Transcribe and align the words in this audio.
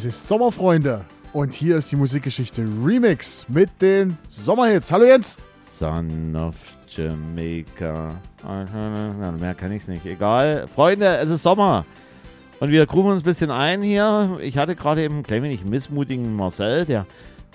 Es 0.00 0.06
ist 0.06 0.28
Sommerfreunde 0.28 1.04
und 1.34 1.52
hier 1.52 1.76
ist 1.76 1.92
die 1.92 1.96
Musikgeschichte 1.96 2.66
Remix 2.82 3.44
mit 3.50 3.68
den 3.82 4.16
Sommerhits. 4.30 4.90
Hallo 4.90 5.04
Jens. 5.04 5.38
Son 5.78 6.34
of 6.34 6.54
Jamaica. 6.88 8.14
Mehr 9.38 9.54
kann 9.54 9.72
ich's 9.72 9.88
nicht. 9.88 10.06
Egal. 10.06 10.66
Freunde, 10.74 11.18
es 11.18 11.28
ist 11.28 11.42
Sommer. 11.42 11.84
Und 12.60 12.70
wir 12.70 12.86
gruben 12.86 13.10
uns 13.10 13.20
ein 13.20 13.24
bisschen 13.24 13.50
ein 13.50 13.82
hier. 13.82 14.38
Ich 14.40 14.56
hatte 14.56 14.74
gerade 14.74 15.02
eben 15.02 15.16
einen 15.16 15.22
klein 15.22 15.42
wenig 15.42 15.66
missmutigen 15.66 16.34
Marcel, 16.34 16.86
der 16.86 17.04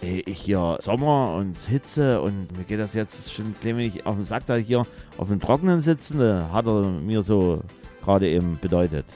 ey, 0.01 0.21
ich 0.27 0.41
hier 0.41 0.77
Sommer 0.81 1.33
und 1.33 1.57
Hitze 1.61 2.21
und 2.21 2.55
mir 2.55 2.63
geht 2.65 2.79
das 2.79 2.93
jetzt 2.93 3.33
schon 3.33 3.45
ein 3.45 3.55
klein 3.59 3.77
wenig 3.77 4.05
auf 4.05 4.17
den 4.17 4.23
Sack, 4.23 4.45
da 4.45 4.53
hier 4.53 4.85
auf 5.17 5.29
dem 5.29 5.39
Trockenen 5.39 5.81
sitzen. 5.81 6.21
Hat 6.51 6.67
er 6.67 6.83
mir 6.83 7.23
so 7.23 7.61
gerade 8.03 8.29
eben 8.29 8.59
bedeutet. 8.61 9.07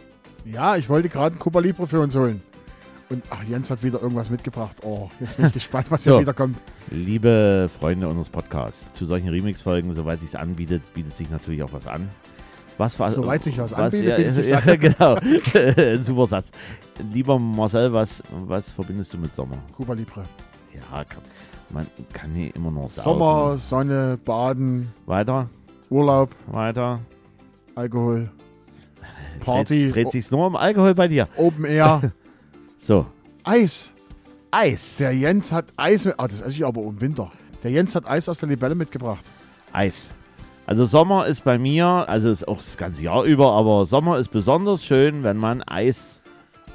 Ja, 0.45 0.77
ich 0.77 0.89
wollte 0.89 1.09
gerade 1.09 1.35
ein 1.35 1.39
Cuba 1.39 1.59
Libre 1.59 1.85
für 1.85 1.99
uns 1.99 2.15
holen. 2.15 2.41
Und 3.09 3.23
ach, 3.31 3.43
Jens 3.43 3.71
hat 3.71 3.81
wieder 3.81 4.01
irgendwas 4.01 4.29
mitgebracht. 4.29 4.75
Oh, 4.83 5.09
jetzt 5.19 5.37
bin 5.37 5.47
ich 5.47 5.53
gespannt, 5.53 5.89
was 5.89 6.03
So. 6.03 6.11
hier 6.11 6.21
wieder 6.21 6.33
kommt. 6.33 6.59
Liebe 6.91 7.69
Freunde 7.79 8.07
unseres 8.07 8.29
Podcasts, 8.29 8.91
zu 8.93 9.07
solchen 9.07 9.29
Remix-Folgen, 9.29 9.93
soweit 9.93 10.21
sich 10.21 10.37
anbietet, 10.37 10.83
bietet 10.93 11.17
sich 11.17 11.29
natürlich 11.31 11.63
auch 11.63 11.73
was 11.73 11.87
an. 11.87 12.07
Was 12.77 12.99
war, 12.99 13.11
Soweit 13.11 13.43
sich 13.43 13.57
was 13.57 13.73
anbietet, 13.73 14.07
ja, 14.09 14.15
bietet 14.17 14.35
sich's 14.35 14.49
ja, 14.51 14.59
an. 14.59 14.79
genau. 14.79 15.15
Ein 15.77 16.03
super 16.03 16.27
Satz. 16.27 16.47
Lieber 17.11 17.37
Marcel, 17.39 17.91
was, 17.91 18.23
was 18.45 18.71
verbindest 18.71 19.13
du 19.13 19.17
mit 19.17 19.35
Sommer? 19.35 19.57
Cuba 19.75 19.93
Libre. 19.93 20.23
Ja, 20.73 21.03
man 21.71 21.87
kann 22.13 22.31
hier 22.33 22.55
immer 22.55 22.71
nur 22.71 22.87
saufen. 22.87 23.19
Sommer, 23.19 23.57
Sonne, 23.57 24.19
Baden, 24.23 24.93
Weiter, 25.07 25.49
Urlaub, 25.89 26.35
weiter. 26.47 26.99
Alkohol, 27.75 28.29
Party, 29.39 29.85
Dreht, 29.85 29.95
dreht 29.95 30.11
sich's 30.11 30.31
nur 30.31 30.45
um 30.45 30.55
Alkohol 30.55 30.95
bei 30.95 31.07
dir. 31.07 31.27
Open 31.35 31.65
Air, 31.65 32.13
So, 32.79 33.05
Eis. 33.43 33.91
Eis. 34.51 34.97
Der 34.97 35.11
Jens 35.11 35.51
hat 35.51 35.65
Eis 35.77 36.05
mit. 36.05 36.15
Ah, 36.17 36.27
das 36.27 36.41
esse 36.41 36.51
ich 36.51 36.65
aber 36.65 36.81
im 36.81 36.99
Winter. 36.99 37.31
Der 37.63 37.71
Jens 37.71 37.93
hat 37.93 38.07
Eis 38.07 38.29
aus 38.29 38.37
der 38.37 38.49
Libelle 38.49 38.73
mitgebracht. 38.73 39.23
Eis. 39.73 40.13
Also 40.65 40.85
Sommer 40.85 41.25
ist 41.25 41.43
bei 41.43 41.57
mir, 41.57 41.85
also 41.85 42.29
ist 42.29 42.47
auch 42.47 42.57
das 42.57 42.77
ganze 42.77 43.01
Jahr 43.01 43.23
über, 43.23 43.53
aber 43.53 43.85
Sommer 43.85 44.19
ist 44.19 44.29
besonders 44.29 44.85
schön, 44.85 45.23
wenn 45.23 45.37
man 45.37 45.63
Eis 45.63 46.21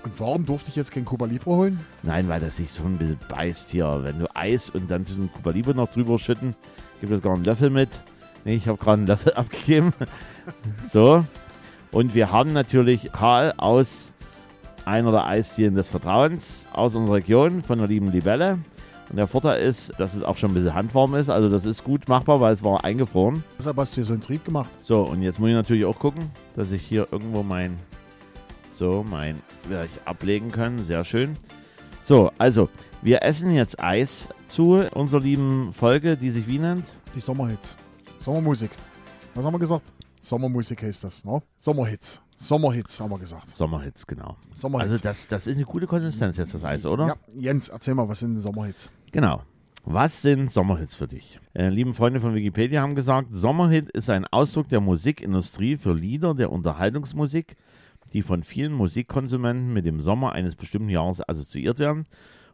Und 0.03 0.19
warum 0.19 0.45
durfte 0.45 0.71
ich 0.71 0.77
jetzt 0.77 0.91
kein 0.91 1.05
Cuba 1.05 1.27
Libre 1.27 1.51
holen? 1.53 1.81
Nein, 2.03 2.29
weil 2.29 2.41
das 2.41 2.57
sich 2.57 2.73
so 2.73 2.83
ein 2.85 2.99
bisschen 2.99 3.19
beißt 3.29 3.71
hier. 3.71 4.01
Wenn 4.03 4.19
du 4.19 4.27
Eis 4.37 4.71
und 4.71 4.91
dann 4.91 5.05
diesen 5.05 5.33
Cuba 5.33 5.51
Libre 5.51 5.75
noch 5.75 5.91
drüber 5.91 6.19
schütten, 6.19 6.55
gibt 7.01 7.13
es 7.13 7.23
gar 7.23 7.35
einen 7.35 7.45
Löffel 7.45 7.71
mit. 7.71 7.89
Nee, 8.45 8.57
ich 8.57 8.69
habe 8.69 8.79
gerade 8.79 8.99
einen 8.99 9.07
Löffel 9.07 9.33
abgegeben. 9.37 9.93
so. 10.91 11.25
Und 11.93 12.15
wir 12.17 12.33
haben 12.33 12.53
natürlich 12.53 13.13
Karl 13.13 13.55
aus 13.57 14.11
einer 14.85 15.11
der 15.13 15.27
Eisdielen 15.27 15.75
des 15.75 15.91
Vertrauens 15.91 16.67
aus 16.73 16.95
unserer 16.95 17.17
Region 17.17 17.63
von 17.63 17.79
der 17.79 17.89
lieben 17.89 18.11
Libelle. 18.11 18.59
Und 19.11 19.17
der 19.17 19.29
Vorteil 19.29 19.63
ist, 19.63 19.93
dass 19.99 20.15
es 20.15 20.23
auch 20.23 20.37
schon 20.37 20.51
ein 20.51 20.55
bisschen 20.55 20.75
handwarm 20.75 21.15
ist. 21.15 21.29
Also 21.29 21.49
das 21.49 21.65
ist 21.65 21.85
gut 21.85 22.09
machbar, 22.09 22.41
weil 22.41 22.53
es 22.53 22.65
war 22.65 22.85
eingefroren. 22.85 23.45
Deshalb 23.59 23.77
hast 23.77 23.93
du 23.93 23.97
hier 23.97 24.05
so 24.05 24.13
einen 24.15 24.23
Trieb 24.23 24.45
gemacht. 24.45 24.71
So, 24.81 25.03
und 25.03 25.23
jetzt 25.23 25.39
muss 25.39 25.51
ich 25.51 25.55
natürlich 25.55 25.85
auch 25.85 25.99
gucken, 25.99 26.31
dass 26.57 26.73
ich 26.73 26.83
hier 26.83 27.09
irgendwo 27.11 27.43
mein, 27.43 27.79
so, 28.79 29.05
mein, 29.09 29.41
werde 29.69 29.87
ich 29.93 30.09
ablegen 30.09 30.51
können. 30.51 30.83
Sehr 30.83 31.05
schön. 31.05 31.37
So, 32.03 32.33
also, 32.39 32.69
wir 33.03 33.23
essen 33.23 33.55
jetzt 33.55 33.83
Eis 33.83 34.29
zu 34.49 34.85
unserer 34.93 35.21
lieben 35.21 35.73
Folge, 35.75 36.17
die 36.17 36.31
sich 36.31 36.47
wie 36.47 36.59
nennt? 36.59 36.93
Die 37.15 37.21
Sommerhits. 37.21 37.77
Sommermusik. 38.21 38.71
Was 39.35 39.45
haben 39.45 39.55
wir 39.55 39.59
gesagt? 39.59 39.94
Sommermusik 40.25 40.83
heißt 40.83 41.05
das, 41.05 41.23
ne? 41.23 41.43
Sommerhits. 41.59 42.23
Sommerhits 42.37 42.99
haben 42.99 43.11
wir 43.11 43.19
gesagt. 43.19 43.51
Sommerhits, 43.51 44.07
genau. 44.07 44.39
Sommerhits. 44.55 44.91
Also, 44.91 45.03
das, 45.03 45.29
das 45.29 45.47
ist 45.47 45.57
eine 45.57 45.67
gute 45.67 45.87
Konsistenz 45.87 46.39
jetzt, 46.39 46.55
das 46.55 46.65
Eis, 46.65 46.87
oder? 46.87 47.09
Ja, 47.09 47.17
Jens, 47.35 47.69
erzähl 47.69 47.95
mal, 47.95 48.09
was 48.09 48.21
sind 48.21 48.39
Sommerhits? 48.39 48.89
Genau. 49.13 49.43
Was 49.85 50.23
sind 50.23 50.51
Sommerhits 50.51 50.97
für 50.97 51.07
dich? 51.07 51.39
Äh, 51.53 51.69
lieben 51.69 51.93
Freunde 51.93 52.21
von 52.21 52.35
Wikipedia 52.35 52.81
haben 52.81 52.95
gesagt, 52.95 53.29
Sommerhit 53.33 53.91
ist 53.91 54.09
ein 54.09 54.25
Ausdruck 54.25 54.71
der 54.71 54.81
Musikindustrie 54.81 55.77
für 55.77 55.93
Lieder 55.93 56.35
der 56.35 56.51
Unterhaltungsmusik, 56.51 57.57
die 58.15 58.23
von 58.23 58.43
vielen 58.43 58.73
Musikkonsumenten 58.73 59.75
mit 59.75 59.85
dem 59.85 60.01
Sommer 60.01 60.33
eines 60.33 60.57
bestimmten 60.57 60.89
Jahres 60.89 61.21
assoziiert 61.29 61.81
werden 61.81 62.07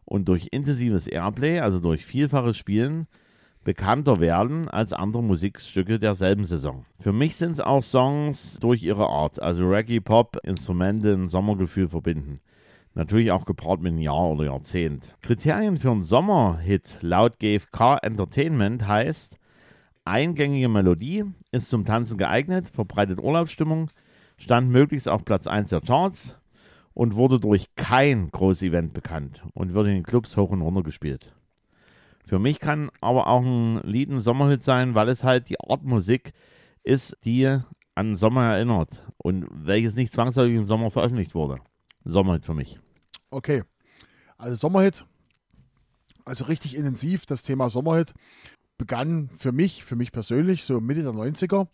und 0.05 0.27
durch 0.27 0.49
intensives 0.51 1.07
Airplay, 1.07 1.61
also 1.61 1.79
durch 1.79 2.05
vielfaches 2.05 2.59
Spielen, 2.59 3.07
bekannter 3.65 4.21
werden 4.21 4.69
als 4.69 4.93
andere 4.93 5.23
Musikstücke 5.23 5.99
derselben 5.99 6.45
Saison. 6.45 6.85
Für 6.99 7.13
mich 7.13 7.37
sind 7.37 7.53
es 7.53 7.61
auch 7.61 7.83
Songs 7.83 8.59
durch 8.61 8.83
ihre 8.83 9.07
Art, 9.07 9.41
also 9.41 9.69
Reggae, 9.69 10.01
Pop, 10.01 10.39
Instrumente, 10.43 11.13
ein 11.13 11.29
Sommergefühl 11.29 11.89
verbinden. 11.89 12.41
Natürlich 12.95 13.31
auch 13.31 13.45
gepaart 13.45 13.81
mit 13.81 13.93
einem 13.93 14.03
Jahr 14.03 14.31
oder 14.31 14.45
Jahrzehnt. 14.47 15.15
Kriterien 15.23 15.77
für 15.77 15.91
einen 15.91 16.03
Sommerhit 16.03 16.99
laut 17.03 17.39
GFK 17.39 17.99
Entertainment 18.03 18.87
heißt, 18.89 19.39
eingängige 20.05 20.69
Melodie, 20.69 21.25
ist 21.53 21.69
zum 21.69 21.85
Tanzen 21.85 22.19
geeignet, 22.19 22.71
verbreitet 22.71 23.21
Urlaubsstimmung, 23.21 23.91
stand 24.39 24.71
möglichst 24.71 25.09
auf 25.09 25.25
Platz 25.25 25.47
1 25.47 25.71
der 25.71 25.83
Charts 25.83 26.37
und 26.95 27.15
wurde 27.15 27.39
durch 27.39 27.67
kein 27.77 28.31
großes 28.31 28.63
Event 28.63 28.93
bekannt 28.93 29.45
und 29.55 29.75
wird 29.75 29.87
in 29.87 29.95
den 29.95 30.03
Clubs 30.03 30.37
hoch 30.37 30.51
und 30.51 30.63
runter 30.63 30.83
gespielt. 30.83 31.33
Für 32.31 32.39
mich 32.39 32.61
kann 32.61 32.93
aber 33.01 33.27
auch 33.27 33.43
ein 33.43 33.81
Lied 33.83 34.09
ein 34.09 34.21
Sommerhit 34.21 34.63
sein, 34.63 34.95
weil 34.95 35.09
es 35.09 35.25
halt 35.25 35.49
die 35.49 35.59
Art 35.59 35.83
Musik 35.83 36.33
ist, 36.85 37.17
die 37.25 37.59
an 37.97 38.15
Sommer 38.15 38.53
erinnert 38.53 39.05
und 39.17 39.49
welches 39.51 39.97
nicht 39.97 40.13
zwangsläufig 40.13 40.55
im 40.55 40.65
Sommer 40.65 40.93
veröffentlicht 40.93 41.35
wurde. 41.35 41.59
Sommerhit 42.05 42.47
für 42.47 42.55
mich. 42.55 42.79
Okay. 43.31 43.65
Also 44.39 44.55
Sommerhit. 44.55 45.05
Also 46.25 46.45
richtig 46.45 46.77
intensiv. 46.77 47.27
Das 47.27 47.43
Thema 47.43 47.69
Sommerhit 47.69 48.15
begann 48.79 49.29
für 49.37 49.51
mich, 49.51 49.83
für 49.83 49.97
mich 49.97 50.13
persönlich, 50.13 50.63
so 50.63 50.81
Mitte 50.81 51.03
der 51.03 51.11
90er 51.11 51.67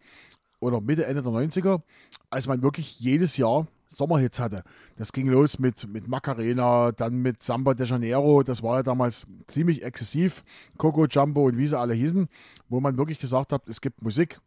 oder 0.58 0.80
Mitte, 0.80 1.04
Ende 1.04 1.22
der 1.22 1.32
90er, 1.32 1.82
als 2.30 2.46
man 2.46 2.62
wirklich 2.62 2.98
jedes 2.98 3.36
Jahr 3.36 3.66
Sommerhits 3.96 4.38
hatte. 4.40 4.62
Das 4.96 5.12
ging 5.12 5.28
los 5.28 5.58
mit, 5.58 5.88
mit 5.88 6.08
Macarena, 6.08 6.92
dann 6.92 7.22
mit 7.22 7.42
Samba 7.42 7.74
de 7.74 7.86
Janeiro, 7.86 8.42
das 8.42 8.62
war 8.62 8.76
ja 8.76 8.82
damals 8.82 9.26
ziemlich 9.46 9.82
exzessiv, 9.82 10.44
Coco 10.76 11.06
Jumbo 11.06 11.46
und 11.46 11.56
wie 11.56 11.66
sie 11.66 11.78
alle 11.78 11.94
hießen, 11.94 12.28
wo 12.68 12.80
man 12.80 12.96
wirklich 12.98 13.18
gesagt 13.18 13.52
hat, 13.52 13.68
es 13.68 13.80
gibt 13.80 14.02
Musik, 14.02 14.40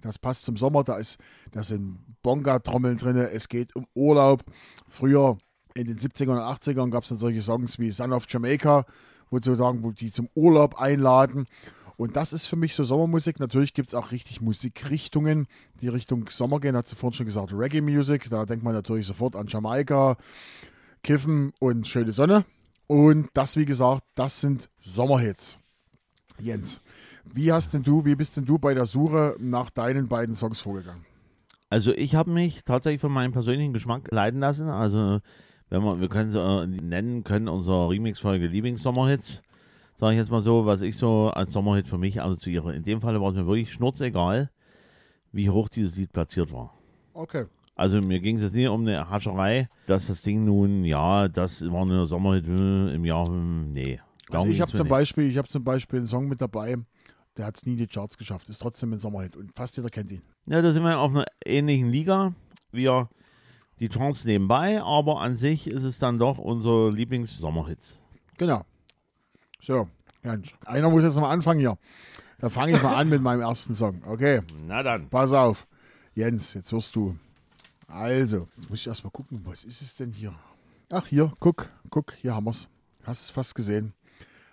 das 0.00 0.18
passt 0.18 0.44
zum 0.44 0.56
Sommer, 0.56 0.84
da, 0.84 0.96
ist, 0.96 1.18
da 1.52 1.62
sind 1.62 1.98
Bonga-Trommeln 2.22 2.98
drin, 2.98 3.16
es 3.16 3.48
geht 3.48 3.74
um 3.74 3.86
Urlaub. 3.94 4.44
Früher 4.88 5.38
in 5.74 5.86
den 5.86 5.98
70ern 5.98 6.32
und 6.32 6.38
80ern 6.38 6.90
gab 6.90 7.02
es 7.02 7.08
dann 7.08 7.18
solche 7.18 7.40
Songs 7.40 7.78
wie 7.78 7.90
Son 7.90 8.12
of 8.12 8.26
Jamaica, 8.28 8.84
wo 9.30 9.36
sozusagen, 9.36 9.82
wo 9.82 9.90
die 9.92 10.12
zum 10.12 10.28
Urlaub 10.34 10.80
einladen. 10.80 11.46
Und 11.96 12.16
das 12.16 12.32
ist 12.32 12.46
für 12.46 12.56
mich 12.56 12.74
so 12.74 12.84
Sommermusik. 12.84 13.40
Natürlich 13.40 13.72
gibt 13.72 13.88
es 13.88 13.94
auch 13.94 14.12
richtig 14.12 14.40
Musikrichtungen, 14.40 15.46
die 15.80 15.88
Richtung 15.88 16.28
Sommer 16.30 16.60
gehen. 16.60 16.76
Hat 16.76 16.88
sie 16.88 16.96
vorhin 16.96 17.14
schon 17.14 17.26
gesagt, 17.26 17.52
Reggae 17.52 17.80
Music. 17.80 18.28
Da 18.28 18.44
denkt 18.44 18.64
man 18.64 18.74
natürlich 18.74 19.06
sofort 19.06 19.34
an 19.34 19.46
Jamaika, 19.46 20.16
Kiffen 21.02 21.52
und 21.58 21.88
schöne 21.88 22.12
Sonne. 22.12 22.44
Und 22.86 23.28
das, 23.32 23.56
wie 23.56 23.64
gesagt, 23.64 24.02
das 24.14 24.40
sind 24.40 24.68
Sommerhits. 24.80 25.58
Jens, 26.38 26.82
wie 27.24 27.50
hast 27.50 27.72
denn 27.72 27.82
du, 27.82 28.04
wie 28.04 28.14
bist 28.14 28.36
denn 28.36 28.44
du 28.44 28.58
bei 28.58 28.74
der 28.74 28.86
Suche 28.86 29.36
nach 29.40 29.70
deinen 29.70 30.08
beiden 30.08 30.34
Songs 30.34 30.60
vorgegangen? 30.60 31.04
Also 31.70 31.92
ich 31.92 32.14
habe 32.14 32.30
mich 32.30 32.64
tatsächlich 32.64 33.00
von 33.00 33.10
meinem 33.10 33.32
persönlichen 33.32 33.72
Geschmack 33.72 34.12
leiten 34.12 34.40
lassen. 34.40 34.68
Also 34.68 35.20
wenn 35.68 35.82
wir, 35.82 36.00
wir 36.00 36.08
können 36.08 36.30
sie 36.30 36.40
äh, 36.40 36.66
nennen 36.66 37.24
können, 37.24 37.48
unsere 37.48 37.88
Remix-Folge 37.88 38.46
Lieblingssommerhits. 38.46 39.42
Sage 39.96 40.12
ich 40.12 40.18
jetzt 40.18 40.30
mal 40.30 40.42
so, 40.42 40.66
was 40.66 40.82
ich 40.82 40.96
so 40.96 41.30
als 41.30 41.54
Sommerhit 41.54 41.88
für 41.88 41.96
mich 41.96 42.20
assoziiere. 42.20 42.74
In 42.74 42.82
dem 42.82 43.00
Fall 43.00 43.18
war 43.20 43.30
es 43.30 43.34
mir 43.34 43.46
wirklich 43.46 43.72
schnurzegal, 43.72 44.50
wie 45.32 45.48
hoch 45.48 45.70
dieses 45.70 45.96
Lied 45.96 46.12
platziert 46.12 46.52
war. 46.52 46.74
Okay. 47.14 47.46
Also 47.74 48.00
mir 48.02 48.20
ging 48.20 48.36
es 48.36 48.42
jetzt 48.42 48.54
nie 48.54 48.66
um 48.66 48.82
eine 48.82 49.08
Hascherei, 49.08 49.68
dass 49.86 50.06
das 50.06 50.20
Ding 50.22 50.44
nun, 50.44 50.84
ja, 50.84 51.28
das 51.28 51.62
war 51.62 51.82
eine 51.82 52.06
Sommerhit 52.06 52.46
äh, 52.46 52.94
im 52.94 53.04
Jahr, 53.04 53.26
hm, 53.26 53.72
nee. 53.72 54.00
Also 54.30 54.48
ich 54.48 54.60
habe 54.60 54.72
zum. 54.72 54.88
Beispiel, 54.88 55.30
ich 55.30 55.38
habe 55.38 55.48
zum 55.48 55.64
Beispiel 55.64 56.00
einen 56.00 56.06
Song 56.06 56.28
mit 56.28 56.40
dabei, 56.40 56.76
der 57.36 57.46
hat 57.46 57.56
es 57.56 57.64
nie 57.64 57.72
in 57.72 57.78
die 57.78 57.86
Charts 57.86 58.18
geschafft, 58.18 58.48
ist 58.48 58.60
trotzdem 58.60 58.92
ein 58.92 58.98
Sommerhit 58.98 59.36
und 59.36 59.52
fast 59.54 59.76
jeder 59.76 59.88
kennt 59.88 60.10
ihn. 60.10 60.22
Ja, 60.46 60.60
da 60.60 60.72
sind 60.72 60.82
wir 60.82 60.98
auf 60.98 61.10
einer 61.10 61.26
ähnlichen 61.44 61.90
Liga. 61.90 62.34
Wir 62.72 63.08
die 63.78 63.88
Charts 63.88 64.24
nebenbei, 64.24 64.82
aber 64.82 65.20
an 65.20 65.36
sich 65.36 65.66
ist 65.66 65.82
es 65.82 65.98
dann 65.98 66.18
doch 66.18 66.38
unser 66.38 66.90
Lieblings-Sommerhits. 66.90 67.98
Genau. 68.38 68.62
So, 69.66 69.88
Jens, 70.22 70.46
einer 70.64 70.88
muss 70.90 71.02
jetzt 71.02 71.16
mal 71.16 71.28
anfangen 71.28 71.58
hier. 71.58 71.76
Da 72.38 72.50
fange 72.50 72.76
ich 72.76 72.82
mal 72.84 72.94
an 72.94 73.08
mit 73.08 73.20
meinem 73.20 73.40
ersten 73.40 73.74
Song. 73.74 74.00
Okay, 74.06 74.42
Na 74.68 74.84
dann. 74.84 75.08
pass 75.08 75.32
auf. 75.32 75.66
Jens, 76.14 76.54
jetzt 76.54 76.72
wirst 76.72 76.94
du. 76.94 77.18
Also, 77.88 78.46
jetzt 78.56 78.70
muss 78.70 78.78
ich 78.78 78.86
erstmal 78.86 79.10
gucken, 79.10 79.40
was 79.44 79.64
ist 79.64 79.82
es 79.82 79.96
denn 79.96 80.12
hier? 80.12 80.32
Ach, 80.92 81.04
hier, 81.08 81.32
guck, 81.40 81.68
guck, 81.90 82.12
hier 82.12 82.36
haben 82.36 82.44
wir 82.44 82.52
es. 82.52 82.68
Hast 83.02 83.22
es 83.22 83.30
fast 83.30 83.56
gesehen. 83.56 83.92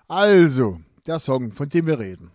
Also, 0.08 0.82
der 1.06 1.20
Song, 1.20 1.52
von 1.52 1.70
dem 1.70 1.86
wir 1.86 2.00
reden, 2.00 2.32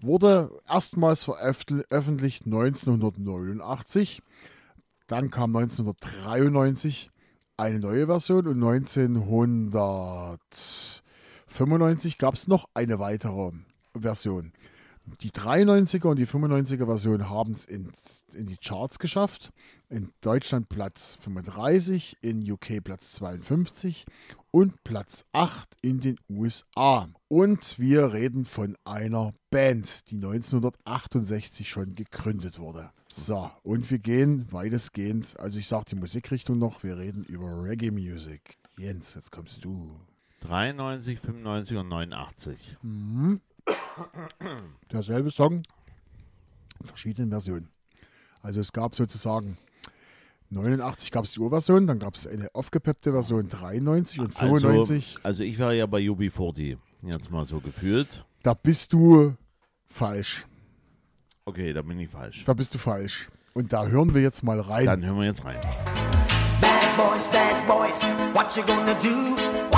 wurde 0.00 0.48
erstmals 0.68 1.24
veröffentlicht 1.24 2.46
1989. 2.46 4.22
Dann 5.08 5.28
kam 5.28 5.56
1993 5.56 7.10
eine 7.56 7.80
neue 7.80 8.06
Version 8.06 8.46
und 8.46 8.60
1995 11.52 12.16
gab 12.16 12.32
es 12.34 12.48
noch 12.48 12.66
eine 12.72 12.98
weitere 12.98 13.52
Version. 13.94 14.52
Die 15.20 15.30
93er 15.30 16.06
und 16.06 16.18
die 16.18 16.26
95er 16.26 16.86
Version 16.86 17.28
haben 17.28 17.52
es 17.52 17.66
in, 17.66 17.92
in 18.32 18.46
die 18.46 18.56
Charts 18.56 18.98
geschafft. 18.98 19.50
In 19.90 20.08
Deutschland 20.22 20.70
Platz 20.70 21.18
35, 21.20 22.16
in 22.22 22.50
UK 22.50 22.82
Platz 22.82 23.12
52 23.16 24.06
und 24.50 24.82
Platz 24.82 25.26
8 25.32 25.76
in 25.82 26.00
den 26.00 26.16
USA. 26.30 27.08
Und 27.28 27.78
wir 27.78 28.14
reden 28.14 28.46
von 28.46 28.74
einer 28.84 29.34
Band, 29.50 30.10
die 30.10 30.16
1968 30.16 31.68
schon 31.68 31.92
gegründet 31.92 32.58
wurde. 32.58 32.92
So, 33.12 33.50
und 33.62 33.90
wir 33.90 33.98
gehen 33.98 34.50
weitestgehend, 34.50 35.38
also 35.38 35.58
ich 35.58 35.68
sage 35.68 35.84
die 35.90 35.96
Musikrichtung 35.96 36.58
noch, 36.58 36.82
wir 36.82 36.96
reden 36.96 37.24
über 37.24 37.62
Reggae 37.62 37.90
Music. 37.90 38.56
Jens, 38.78 39.12
jetzt 39.12 39.30
kommst 39.30 39.62
du. 39.62 40.00
93, 40.46 41.20
95 41.20 41.76
und 41.76 41.88
89. 41.88 42.76
Mhm. 42.82 43.40
Derselbe 44.90 45.30
Song, 45.30 45.62
in 46.80 46.86
verschiedenen 46.86 47.30
Versionen. 47.30 47.68
Also 48.42 48.60
es 48.60 48.72
gab 48.72 48.94
sozusagen 48.94 49.56
89 50.50 51.10
gab 51.10 51.24
es 51.24 51.32
die 51.32 51.40
Urversion, 51.40 51.86
dann 51.86 51.98
gab 51.98 52.14
es 52.14 52.26
eine 52.26 52.48
aufgepeppte 52.54 53.12
Version 53.12 53.48
93 53.48 54.20
und 54.20 54.34
95. 54.34 55.16
Also, 55.16 55.26
also 55.26 55.42
ich 55.44 55.58
war 55.58 55.72
ja 55.72 55.86
bei 55.86 56.00
UB40, 56.00 56.76
jetzt 57.02 57.30
mal 57.30 57.46
so 57.46 57.60
gefühlt. 57.60 58.24
Da 58.42 58.54
bist 58.54 58.92
du 58.92 59.34
falsch. 59.88 60.44
Okay, 61.44 61.72
da 61.72 61.82
bin 61.82 61.98
ich 62.00 62.10
falsch. 62.10 62.44
Da 62.44 62.52
bist 62.52 62.74
du 62.74 62.78
falsch. 62.78 63.28
Und 63.54 63.72
da 63.72 63.86
hören 63.86 64.14
wir 64.14 64.22
jetzt 64.22 64.42
mal 64.42 64.60
rein. 64.60 64.86
Dann 64.86 65.04
hören 65.04 65.18
wir 65.18 65.26
jetzt 65.26 65.44
rein. 65.44 65.60
Bad 66.60 66.96
boys, 66.96 67.28
bad 67.28 67.66
boys, 67.66 68.02
what 68.34 68.56
you 68.56 68.62
gonna 68.64 68.94
do? 68.94 69.51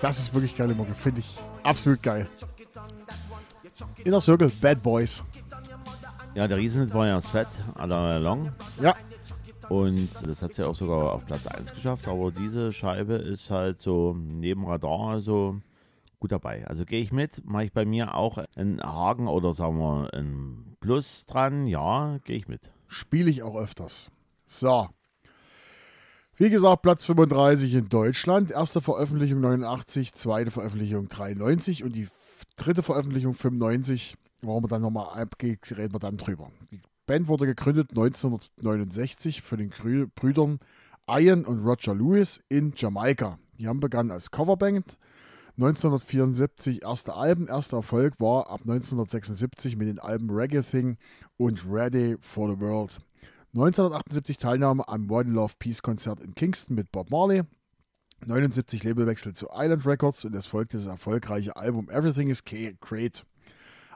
Das 0.00 0.18
ist 0.18 0.34
wirklich 0.34 0.56
geile 0.56 0.74
Mucke. 0.74 0.94
Finde 0.94 1.20
ich 1.20 1.38
absolut 1.62 2.02
geil. 2.02 2.28
Inner 4.04 4.20
Circle, 4.20 4.50
Bad 4.60 4.82
Boys. 4.82 5.24
Ja, 6.34 6.46
der 6.48 6.58
Riesenhit 6.58 6.92
war 6.92 7.06
ja 7.06 7.20
Svet 7.20 7.48
all 7.74 7.92
along. 7.92 8.52
Ja, 8.80 8.94
Und 9.68 10.10
das 10.26 10.42
hat 10.42 10.52
sie 10.54 10.66
auch 10.66 10.74
sogar 10.74 11.12
auf 11.12 11.24
Platz 11.26 11.46
1 11.46 11.74
geschafft. 11.74 12.08
Aber 12.08 12.32
diese 12.32 12.72
Scheibe 12.72 13.14
ist 13.14 13.50
halt 13.50 13.80
so 13.80 14.14
neben 14.18 14.66
Radar, 14.66 15.10
also 15.10 15.60
gut 16.20 16.32
dabei. 16.32 16.66
Also 16.66 16.84
gehe 16.84 17.00
ich 17.00 17.12
mit, 17.12 17.44
mache 17.44 17.64
ich 17.64 17.72
bei 17.72 17.84
mir 17.84 18.14
auch 18.14 18.38
einen 18.56 18.82
Haken 18.82 19.28
oder 19.28 19.54
sagen 19.54 19.78
wir 19.78 20.12
ein 20.12 20.76
Plus 20.80 21.24
dran. 21.26 21.66
Ja, 21.66 22.18
gehe 22.24 22.36
ich 22.36 22.48
mit. 22.48 22.70
spiele 22.88 23.30
ich 23.30 23.42
auch 23.42 23.56
öfters. 23.56 24.10
So. 24.46 24.88
Wie 26.36 26.50
gesagt, 26.50 26.82
Platz 26.82 27.04
35 27.04 27.74
in 27.74 27.88
Deutschland. 27.88 28.50
Erste 28.50 28.80
Veröffentlichung 28.82 29.40
89, 29.40 30.14
zweite 30.14 30.50
Veröffentlichung 30.50 31.08
93 31.08 31.84
und 31.84 31.94
die 31.94 32.08
dritte 32.56 32.82
Veröffentlichung 32.82 33.34
95. 33.34 34.16
Warum 34.42 34.64
wir 34.64 34.68
dann 34.68 34.82
nochmal 34.82 35.20
abgeht, 35.20 35.60
reden 35.70 35.94
wir 35.94 36.00
dann 36.00 36.16
drüber. 36.16 36.50
Die 36.72 36.80
Band 37.06 37.28
wurde 37.28 37.46
gegründet 37.46 37.90
1969 37.90 39.42
von 39.42 39.58
den 39.58 40.10
Brüdern 40.16 40.58
Ian 41.08 41.44
und 41.44 41.64
Roger 41.64 41.94
Lewis 41.94 42.40
in 42.48 42.72
Jamaika. 42.74 43.38
Die 43.60 43.68
haben 43.68 43.78
begonnen 43.78 44.10
als 44.10 44.32
Coverband. 44.32 44.98
1974 45.56 46.82
erste 46.82 47.14
Alben. 47.14 47.46
Erster 47.46 47.76
Erfolg 47.76 48.18
war 48.18 48.50
ab 48.50 48.62
1976 48.62 49.76
mit 49.76 49.86
den 49.86 50.00
Alben 50.00 50.28
Reggae 50.30 50.64
Thing 50.64 50.96
und 51.36 51.64
Ready 51.70 52.16
for 52.20 52.48
the 52.48 52.60
World. 52.60 52.98
1978 53.54 54.38
Teilnahme 54.38 54.88
am 54.88 55.08
One 55.08 55.30
Love 55.30 55.54
Peace 55.60 55.80
Konzert 55.80 56.18
in 56.20 56.34
Kingston 56.34 56.74
mit 56.74 56.90
Bob 56.90 57.10
Marley. 57.12 57.42
79 58.26 58.82
Labelwechsel 58.82 59.32
zu 59.34 59.46
Island 59.54 59.86
Records 59.86 60.24
und 60.24 60.34
es 60.34 60.46
folgte 60.46 60.76
das 60.76 60.86
erfolgreiche 60.86 61.54
Album 61.56 61.88
Everything 61.88 62.28
is 62.28 62.42
Great. 62.44 63.24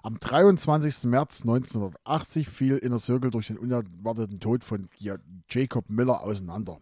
Am 0.04 0.20
23. 0.20 1.04
März 1.10 1.40
1980 1.42 2.48
fiel 2.48 2.76
Inner 2.78 3.00
Circle 3.00 3.30
durch 3.32 3.48
den 3.48 3.58
unerwarteten 3.58 4.38
Tod 4.38 4.62
von 4.62 4.88
Ja- 4.96 5.16
Jacob 5.50 5.90
Miller 5.90 6.22
auseinander. 6.22 6.78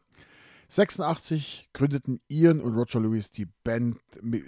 86 0.68 1.70
gründeten 1.72 2.20
Ian 2.28 2.60
und 2.60 2.74
Roger 2.74 3.00
Lewis 3.00 3.30
die 3.30 3.46
Band 3.64 3.96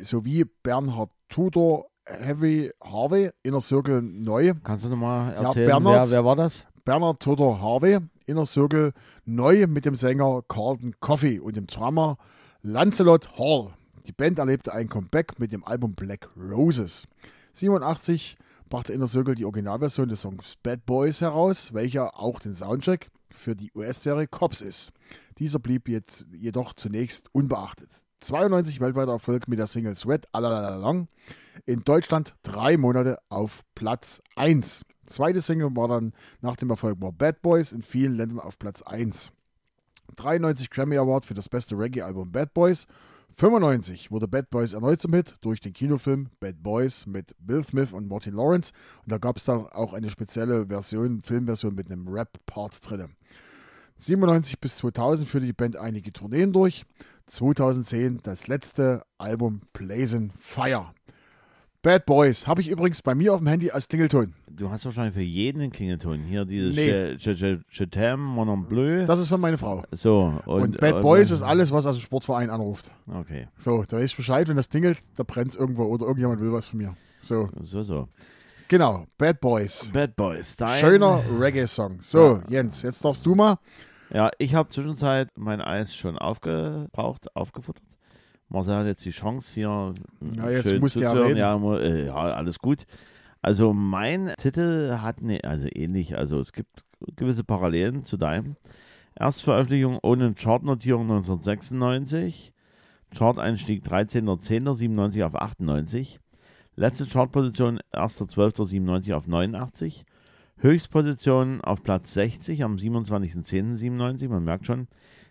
sowie 0.02 0.44
Bernhard 0.62 1.10
Tudor, 1.30 1.86
Heavy 2.04 2.72
Harvey, 2.82 3.30
Inner 3.42 3.62
Circle 3.62 4.02
neu. 4.02 4.52
Kannst 4.64 4.84
du 4.84 4.90
nochmal 4.90 5.32
Ja, 5.32 5.42
erzählen, 5.48 5.66
Bernhard. 5.68 6.10
wer, 6.10 6.16
wer 6.16 6.24
war 6.26 6.36
das? 6.36 6.66
Bernhard 6.84 7.20
Tudor 7.20 7.60
Harvey, 7.60 7.98
Inner 8.28 8.46
Circle 8.46 8.92
neu 9.24 9.66
mit 9.66 9.84
dem 9.84 9.96
Sänger 9.96 10.42
Carlton 10.48 10.94
Coffey 11.00 11.40
und 11.40 11.56
dem 11.56 11.66
Drummer 11.66 12.18
Lancelot 12.62 13.38
Hall. 13.38 13.72
Die 14.06 14.12
Band 14.12 14.38
erlebte 14.38 14.72
ein 14.72 14.88
Comeback 14.88 15.38
mit 15.38 15.52
dem 15.52 15.64
Album 15.64 15.94
Black 15.94 16.28
Roses. 16.36 17.06
87 17.54 18.36
brachte 18.68 18.92
Inner 18.92 19.08
Circle 19.08 19.34
die 19.34 19.46
Originalversion 19.46 20.08
des 20.08 20.20
Songs 20.20 20.54
Bad 20.62 20.84
Boys 20.84 21.20
heraus, 21.20 21.72
welcher 21.72 22.20
auch 22.20 22.38
den 22.38 22.54
Soundtrack 22.54 23.08
für 23.30 23.56
die 23.56 23.72
US-Serie 23.74 24.26
Cops 24.26 24.60
ist. 24.60 24.92
Dieser 25.38 25.58
blieb 25.58 25.88
jetzt 25.88 26.26
jedoch 26.32 26.74
zunächst 26.74 27.28
unbeachtet. 27.32 27.88
92 28.20 28.80
weltweiter 28.80 29.12
Erfolg 29.12 29.48
mit 29.48 29.58
der 29.58 29.66
Single 29.66 29.96
Sweat 29.96 30.26
Alalalang. 30.32 31.08
In 31.64 31.80
Deutschland 31.80 32.34
drei 32.42 32.76
Monate 32.76 33.18
auf 33.30 33.62
Platz 33.74 34.20
1. 34.36 34.82
Zweite 35.08 35.40
Single 35.40 35.74
war 35.74 35.88
dann 35.88 36.12
nach 36.40 36.56
dem 36.56 36.70
Erfolg 36.70 37.00
war 37.00 37.12
Bad 37.12 37.42
Boys 37.42 37.72
in 37.72 37.82
vielen 37.82 38.16
Ländern 38.16 38.40
auf 38.40 38.58
Platz 38.58 38.82
1. 38.82 39.32
93 40.16 40.70
Grammy 40.70 40.96
Award 40.96 41.24
für 41.24 41.34
das 41.34 41.48
beste 41.48 41.76
Reggae-Album 41.76 42.32
Bad 42.32 42.54
Boys. 42.54 42.86
95 43.34 44.10
wurde 44.10 44.26
Bad 44.26 44.50
Boys 44.50 44.72
erneut 44.72 45.00
zum 45.00 45.14
Hit 45.14 45.36
durch 45.42 45.60
den 45.60 45.72
Kinofilm 45.72 46.28
Bad 46.40 46.62
Boys 46.62 47.06
mit 47.06 47.34
Bill 47.38 47.62
Smith 47.62 47.92
und 47.92 48.08
Martin 48.08 48.34
Lawrence. 48.34 48.72
Und 49.04 49.12
da 49.12 49.18
gab 49.18 49.36
es 49.36 49.44
da 49.44 49.56
auch 49.72 49.92
eine 49.92 50.10
spezielle 50.10 50.66
Version, 50.66 51.22
Filmversion 51.22 51.74
mit 51.74 51.90
einem 51.90 52.08
Rap-Part 52.08 52.88
drin. 52.88 53.14
97 53.96 54.60
bis 54.60 54.76
2000 54.76 55.28
führte 55.28 55.46
die 55.46 55.52
Band 55.52 55.76
einige 55.76 56.12
Tourneen 56.12 56.52
durch. 56.52 56.84
2010 57.26 58.20
das 58.22 58.46
letzte 58.46 59.04
Album 59.18 59.60
Blazing 59.72 60.32
Fire. 60.38 60.92
Bad 61.82 62.06
Boys 62.06 62.46
habe 62.48 62.60
ich 62.60 62.68
übrigens 62.68 63.02
bei 63.02 63.14
mir 63.14 63.32
auf 63.32 63.38
dem 63.38 63.46
Handy 63.46 63.70
als 63.70 63.86
Klingelton. 63.86 64.34
Du 64.50 64.68
hast 64.70 64.84
wahrscheinlich 64.84 65.14
für 65.14 65.20
jeden 65.22 65.60
den 65.60 65.70
Klingelton. 65.70 66.24
Hier 66.24 66.44
dieses 66.44 66.74
Nee. 66.74 66.90
Je- 66.90 67.16
Je- 67.18 67.32
Je- 67.34 67.58
Je 67.70 67.84
t'aime, 67.86 68.16
mon 68.18 68.46
nom 68.46 68.66
bleu. 68.66 69.06
Das 69.06 69.20
ist 69.20 69.28
für 69.28 69.38
meine 69.38 69.58
Frau. 69.58 69.84
So. 69.92 70.34
Und, 70.46 70.78
Bad 70.80 71.00
Boys 71.02 71.30
ist 71.30 71.42
alles, 71.42 71.70
was 71.70 71.86
aus 71.86 71.96
dem 71.96 72.00
Sportverein 72.02 72.50
anruft. 72.50 72.90
Okay, 73.06 73.46
So, 73.58 73.84
da 73.88 73.98
weiß 73.98 74.10
ich 74.10 74.16
Bescheid, 74.16 74.48
wenn 74.48 74.56
das 74.56 74.68
klingelt, 74.68 74.98
da 75.16 75.22
brennt 75.22 75.52
es 75.52 75.56
irgendwo 75.56 75.84
oder 75.84 76.06
irgendjemand 76.06 76.40
will 76.40 76.52
was 76.52 76.66
von 76.66 76.78
mir. 76.78 76.96
So, 77.20 77.48
so, 77.62 77.84
so. 77.84 78.08
genau, 78.66 79.06
Bad 79.16 79.40
Boys. 79.40 79.88
Bad 79.92 80.16
Boys. 80.16 80.56
Dein, 80.56 80.80
Schöner 80.80 81.22
Reggae-Song. 81.38 81.98
So, 82.00 82.42
Jens, 82.48 82.82
jetzt 82.82 83.04
darfst 83.04 83.24
du 83.24 83.36
mal. 83.36 83.56
Ja, 84.12 84.30
ich 84.38 84.54
habe 84.54 84.68
zwischenzeit 84.70 85.28
mein 85.36 85.60
Eis 85.60 85.94
schon 85.94 86.18
aufgebraucht, 86.18 87.34
aufgefuttert. 87.36 87.84
Marcel 88.48 88.76
hat 88.76 88.86
jetzt 88.86 89.04
die 89.04 89.10
Chance 89.10 89.54
hier 89.54 89.94
Ja, 90.36 90.50
jetzt 90.50 90.68
schön 90.68 90.80
musst 90.80 90.96
du 90.96 91.00
ja 91.00 91.12
reden. 91.12 91.36
Äh, 91.36 92.06
ja, 92.06 92.14
alles 92.14 92.58
gut. 92.58 92.86
Also 93.42 93.72
mein 93.72 94.32
Titel 94.38 94.98
hat 95.00 95.22
ne, 95.22 95.40
also 95.44 95.68
ähnlich, 95.72 96.16
also 96.16 96.40
es 96.40 96.52
gibt 96.52 96.84
gewisse 97.16 97.44
Parallelen 97.44 98.04
zu 98.04 98.16
deinem. 98.16 98.56
Erstveröffentlichung 99.14 99.98
ohne 100.02 100.34
Chartnotierung 100.34 101.02
1996. 101.02 102.52
Chart-Einstieg 103.14 103.84
13.10.97 103.84 105.24
auf 105.24 105.34
98. 105.34 106.20
Letzte 106.76 107.06
Chartposition 107.06 107.80
1.12.97 107.92 109.14
auf 109.14 109.26
89. 109.26 110.04
Höchstposition 110.58 111.60
auf 111.60 111.82
Platz 111.82 112.14
60 112.14 112.64
am 112.64 112.76
27.10.97. 112.76 114.28
Man 114.28 114.44
merkt 114.44 114.66
schon, 114.66 114.88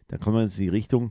da 0.07 0.17
kommen 0.17 0.37
wir 0.37 0.43
jetzt 0.43 0.57
in 0.57 0.65
die 0.65 0.69
Richtung 0.69 1.09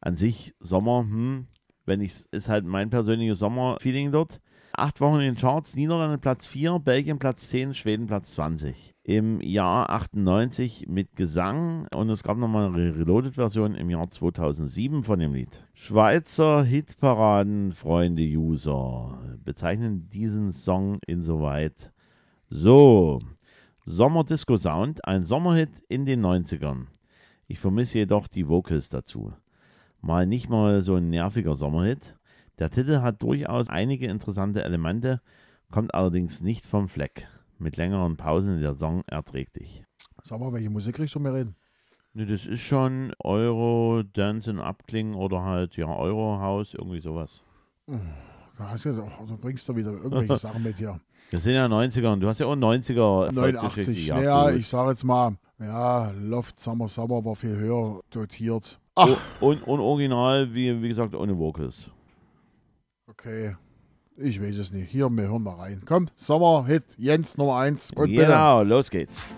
an 0.00 0.16
sich 0.16 0.54
Sommer. 0.60 1.00
Hm, 1.00 1.46
wenn 1.86 2.00
ich 2.00 2.24
ist 2.30 2.48
halt 2.48 2.64
mein 2.64 2.90
persönliches 2.90 3.38
Sommerfeeling 3.38 4.12
dort. 4.12 4.40
acht 4.76 5.00
Wochen 5.00 5.16
in 5.16 5.22
den 5.22 5.36
Charts, 5.36 5.74
Niederlande 5.74 6.18
Platz 6.18 6.46
4, 6.46 6.78
Belgien 6.78 7.18
Platz 7.18 7.48
10, 7.48 7.74
Schweden 7.74 8.06
Platz 8.06 8.34
20. 8.34 8.94
Im 9.02 9.40
Jahr 9.40 9.90
98 9.90 10.86
mit 10.88 11.16
Gesang 11.16 11.88
und 11.96 12.10
es 12.10 12.22
gab 12.22 12.36
nochmal 12.36 12.66
eine 12.68 12.96
Reloaded-Version 12.96 13.74
im 13.74 13.90
Jahr 13.90 14.08
2007 14.10 15.02
von 15.02 15.18
dem 15.18 15.32
Lied. 15.32 15.64
Schweizer 15.72 16.62
Hitparaden, 16.62 17.72
Freunde 17.72 18.22
User, 18.22 19.18
bezeichnen 19.42 20.08
diesen 20.10 20.52
Song 20.52 20.98
insoweit 21.06 21.90
so. 22.50 23.18
Sommerdisco-Sound, 23.84 25.04
ein 25.06 25.24
Sommerhit 25.24 25.70
in 25.88 26.04
den 26.04 26.24
90ern. 26.24 26.86
Ich 27.46 27.58
vermisse 27.58 27.98
jedoch 27.98 28.28
die 28.28 28.46
Vocals 28.46 28.90
dazu. 28.90 29.32
Mal 30.00 30.26
nicht 30.26 30.48
mal 30.48 30.80
so 30.80 30.96
ein 30.96 31.10
nerviger 31.10 31.54
Sommerhit. 31.54 32.14
Der 32.58 32.70
Titel 32.70 33.00
hat 33.00 33.22
durchaus 33.22 33.68
einige 33.68 34.06
interessante 34.06 34.64
Elemente, 34.64 35.20
kommt 35.70 35.94
allerdings 35.94 36.40
nicht 36.40 36.66
vom 36.66 36.88
Fleck. 36.88 37.26
Mit 37.58 37.76
längeren 37.76 38.16
Pausen 38.16 38.54
in 38.54 38.60
der 38.60 38.74
Song 38.74 39.02
erträglich. 39.06 39.82
Sag 40.22 40.38
mal, 40.38 40.52
welche 40.52 40.70
Musikrichtung 40.70 41.24
wir 41.24 41.34
reden. 41.34 41.56
Ne, 42.14 42.26
das 42.26 42.46
ist 42.46 42.60
schon 42.60 43.12
Euro, 43.18 44.02
Dance 44.12 44.50
und 44.50 44.60
Abklingen 44.60 45.14
oder 45.14 45.42
halt 45.42 45.76
ja 45.76 45.86
Euro 45.86 46.40
House, 46.40 46.74
irgendwie 46.74 47.00
sowas. 47.00 47.42
Da 47.86 48.70
hast 48.70 48.84
du, 48.84 48.90
ja, 48.90 49.08
du 49.26 49.36
bringst 49.36 49.68
da 49.68 49.76
wieder 49.76 49.92
irgendwelche 49.92 50.36
Sachen 50.38 50.62
mit 50.62 50.78
hier. 50.78 51.00
Wir 51.30 51.38
sind 51.38 51.54
ja 51.54 51.66
90er 51.66 52.12
und 52.12 52.20
du 52.20 52.28
hast 52.28 52.40
ja 52.40 52.46
auch 52.46 52.56
90er. 52.56 53.32
89. 53.32 54.06
Ja, 54.06 54.16
naja, 54.16 54.50
ich 54.50 54.66
sage 54.66 54.90
jetzt 54.90 55.04
mal, 55.04 55.36
ja, 55.58 56.10
Loft 56.10 56.58
Summer 56.58 56.88
Summer 56.88 57.24
war 57.24 57.36
viel 57.36 57.56
höher 57.56 58.00
dotiert. 58.10 58.80
Ach, 58.98 59.16
und, 59.40 59.62
und 59.66 59.80
original, 59.80 60.52
wie, 60.52 60.82
wie 60.82 60.88
gesagt, 60.88 61.14
ohne 61.14 61.38
Vocals. 61.38 61.90
okay. 63.08 63.54
Ich 64.20 64.42
weiß 64.42 64.58
es 64.58 64.72
nicht. 64.72 64.90
Hier, 64.90 65.08
wir 65.08 65.28
hören 65.28 65.44
mal 65.44 65.54
rein. 65.54 65.80
Komm, 65.86 66.08
Sommerhit, 66.16 66.82
Jens 66.96 67.38
Nummer 67.38 67.58
1 67.58 67.92
und 67.92 68.10
bitte. 68.10 68.22
Genau, 68.24 68.64
los 68.64 68.90
geht's. 68.90 69.28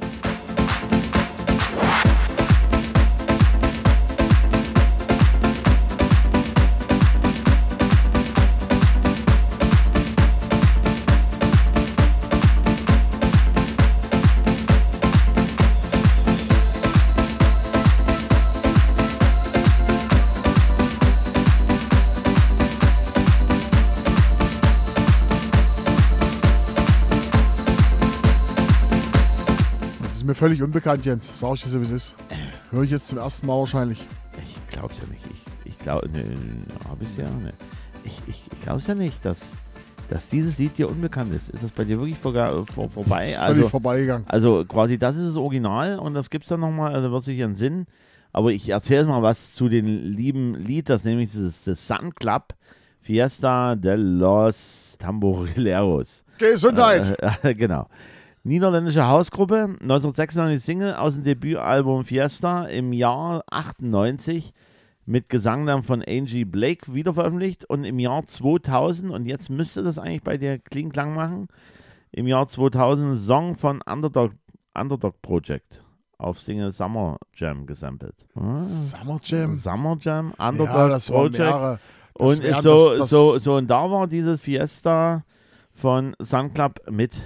Völlig 30.41 30.63
unbekannt, 30.63 31.05
Jens. 31.05 31.31
Sag 31.35 31.55
ich 31.57 31.65
dir 31.65 31.69
so, 31.69 31.81
wie 31.81 31.85
es 31.85 31.91
ist. 31.91 32.15
Höre 32.71 32.85
ich 32.85 32.91
jetzt 32.91 33.09
zum 33.09 33.19
ersten 33.19 33.47
Mal 33.47 33.59
wahrscheinlich. 33.59 34.03
Ich 34.43 34.57
glaub's 34.73 34.97
ja 34.99 35.07
nicht. 35.11 35.23
Ich, 35.27 35.73
ich 35.73 35.79
glaube, 35.79 36.09
ne, 36.09 36.25
hab 36.89 37.01
ich's 37.03 37.15
ja, 37.19 37.25
ne. 37.25 37.53
Ich, 38.05 38.19
ich, 38.27 38.43
ich 38.51 38.61
glaub's 38.63 38.87
ja 38.87 38.95
nicht, 38.95 39.23
dass, 39.23 39.53
dass 40.09 40.29
dieses 40.29 40.57
Lied 40.57 40.79
dir 40.79 40.89
unbekannt 40.89 41.35
ist. 41.35 41.51
Ist 41.51 41.63
das 41.63 41.71
bei 41.71 41.85
dir 41.85 41.99
wirklich 41.99 42.17
vor, 42.17 42.33
vor, 42.67 42.89
vorbei? 42.89 43.35
Völlig 43.35 43.39
Also, 43.39 43.69
vorbeigegangen. 43.69 44.27
also 44.29 44.65
quasi 44.65 44.97
das 44.99 45.17
ist 45.17 45.29
das 45.29 45.37
Original 45.37 45.99
und 45.99 46.15
das 46.15 46.31
gibt's 46.31 46.49
dann 46.49 46.61
nochmal, 46.61 46.95
also 46.95 47.13
wird 47.13 47.25
sich 47.25 47.43
einen 47.43 47.55
Sinn. 47.55 47.87
Aber 48.33 48.51
ich 48.51 48.71
erzähle 48.71 49.05
mal 49.05 49.21
was 49.23 49.53
zu 49.53 49.69
dem 49.69 49.85
lieben 49.87 50.55
Lied, 50.55 50.89
das 50.89 51.05
nämlich 51.05 51.33
das, 51.35 51.65
das 51.65 51.87
Sun 51.87 52.15
Club 52.15 52.55
Fiesta 53.03 53.75
de 53.77 53.95
los 53.97 54.97
Tamborileros. 54.99 56.25
Gesundheit! 56.39 57.15
Äh, 57.43 57.55
genau. 57.55 57.89
Niederländische 58.43 59.07
Hausgruppe, 59.07 59.77
1996 59.83 60.65
Single 60.65 60.95
aus 60.95 61.15
dem 61.15 61.25
Debütalbum 61.25 62.05
Fiesta 62.05 62.65
im 62.65 62.93
Jahr 62.93 63.45
98 63.51 64.55
mit 65.05 65.29
Gesang 65.29 65.67
dann 65.67 65.83
von 65.83 66.03
Angie 66.07 66.45
Blake 66.47 66.95
wieder 66.95 67.13
veröffentlicht 67.13 67.65
und 67.69 67.85
im 67.85 67.99
Jahr 67.99 68.27
2000, 68.27 69.11
und 69.13 69.27
jetzt 69.27 69.51
müsste 69.51 69.83
das 69.83 69.99
eigentlich 69.99 70.23
bei 70.23 70.39
dir 70.39 70.59
Kling 70.59 70.91
Klang 70.91 71.15
machen, 71.15 71.49
im 72.13 72.27
Jahr 72.27 72.49
2000 72.49 73.19
Song 73.19 73.57
von 73.57 73.83
Underdog, 73.83 74.33
Underdog 74.75 75.21
Project 75.21 75.83
auf 76.17 76.41
Single 76.41 76.71
Summer 76.71 77.19
Jam 77.35 77.67
gesampelt. 77.67 78.15
Ah, 78.35 78.59
Summer 78.59 79.19
Jam. 79.23 79.55
Summer 79.57 79.97
Jam, 80.01 80.33
Underdog 80.39 80.69
Ja, 80.69 80.89
das 80.89 81.11
Project. 81.11 81.39
mehrere. 81.39 81.79
Das 82.15 82.39
Und 82.39 82.63
so, 82.63 82.91
das- 82.91 82.99
das- 83.01 83.11
so, 83.11 83.39
so, 83.39 83.57
und 83.57 83.69
da 83.69 83.91
war 83.91 84.07
dieses 84.07 84.43
Fiesta 84.43 85.25
von 85.73 86.15
Sun 86.19 86.53
Club 86.55 86.81
mit 86.91 87.19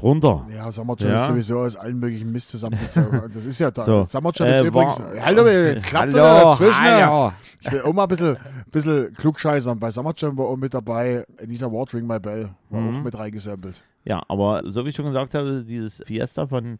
drunter. 0.00 0.46
Ja, 0.54 0.70
Summer 0.70 0.96
Jam 0.98 1.10
Ja. 1.10 1.16
ist 1.18 1.26
sowieso 1.26 1.60
aus 1.60 1.76
allen 1.76 1.98
möglichen 1.98 2.32
Mist 2.32 2.50
zusammengezogen. 2.50 3.20
Das 3.34 3.44
ist 3.46 3.58
ja 3.58 3.70
da. 3.70 3.84
So. 3.84 4.04
Summer 4.04 4.30
Jam 4.34 4.48
ist 4.48 4.60
Äh, 4.60 4.66
übrigens. 4.66 4.98
war- 4.98 5.20
Hallo, 5.24 5.44
klappt 5.82 5.92
Hallo, 5.92 6.12
da 6.12 6.42
dazwischen. 6.44 6.80
hallo. 6.84 7.32
Ich 7.60 7.72
will 7.72 7.82
auch 7.82 7.92
mal 7.92 8.02
ein 8.04 8.08
bisschen, 8.08 8.36
bisschen 8.70 9.12
klugscheißern. 9.14 9.78
Bei 9.78 9.90
Summer 9.90 10.12
Jam 10.16 10.36
war 10.38 10.46
auch 10.46 10.56
mit 10.56 10.72
dabei 10.74 11.24
Anita 11.42 11.66
Ward, 11.70 11.92
Ring 11.94 12.06
My 12.06 12.18
Bell. 12.18 12.50
War 12.70 12.80
Mhm. 12.80 12.96
auch 12.96 13.02
mit 13.02 13.18
reingesampelt. 13.18 13.84
Ja, 14.04 14.22
aber 14.28 14.62
so 14.64 14.84
wie 14.84 14.88
ich 14.88 14.96
schon 14.96 15.04
gesagt 15.06 15.34
habe, 15.34 15.62
dieses 15.64 16.02
Fiesta 16.06 16.46
von, 16.46 16.78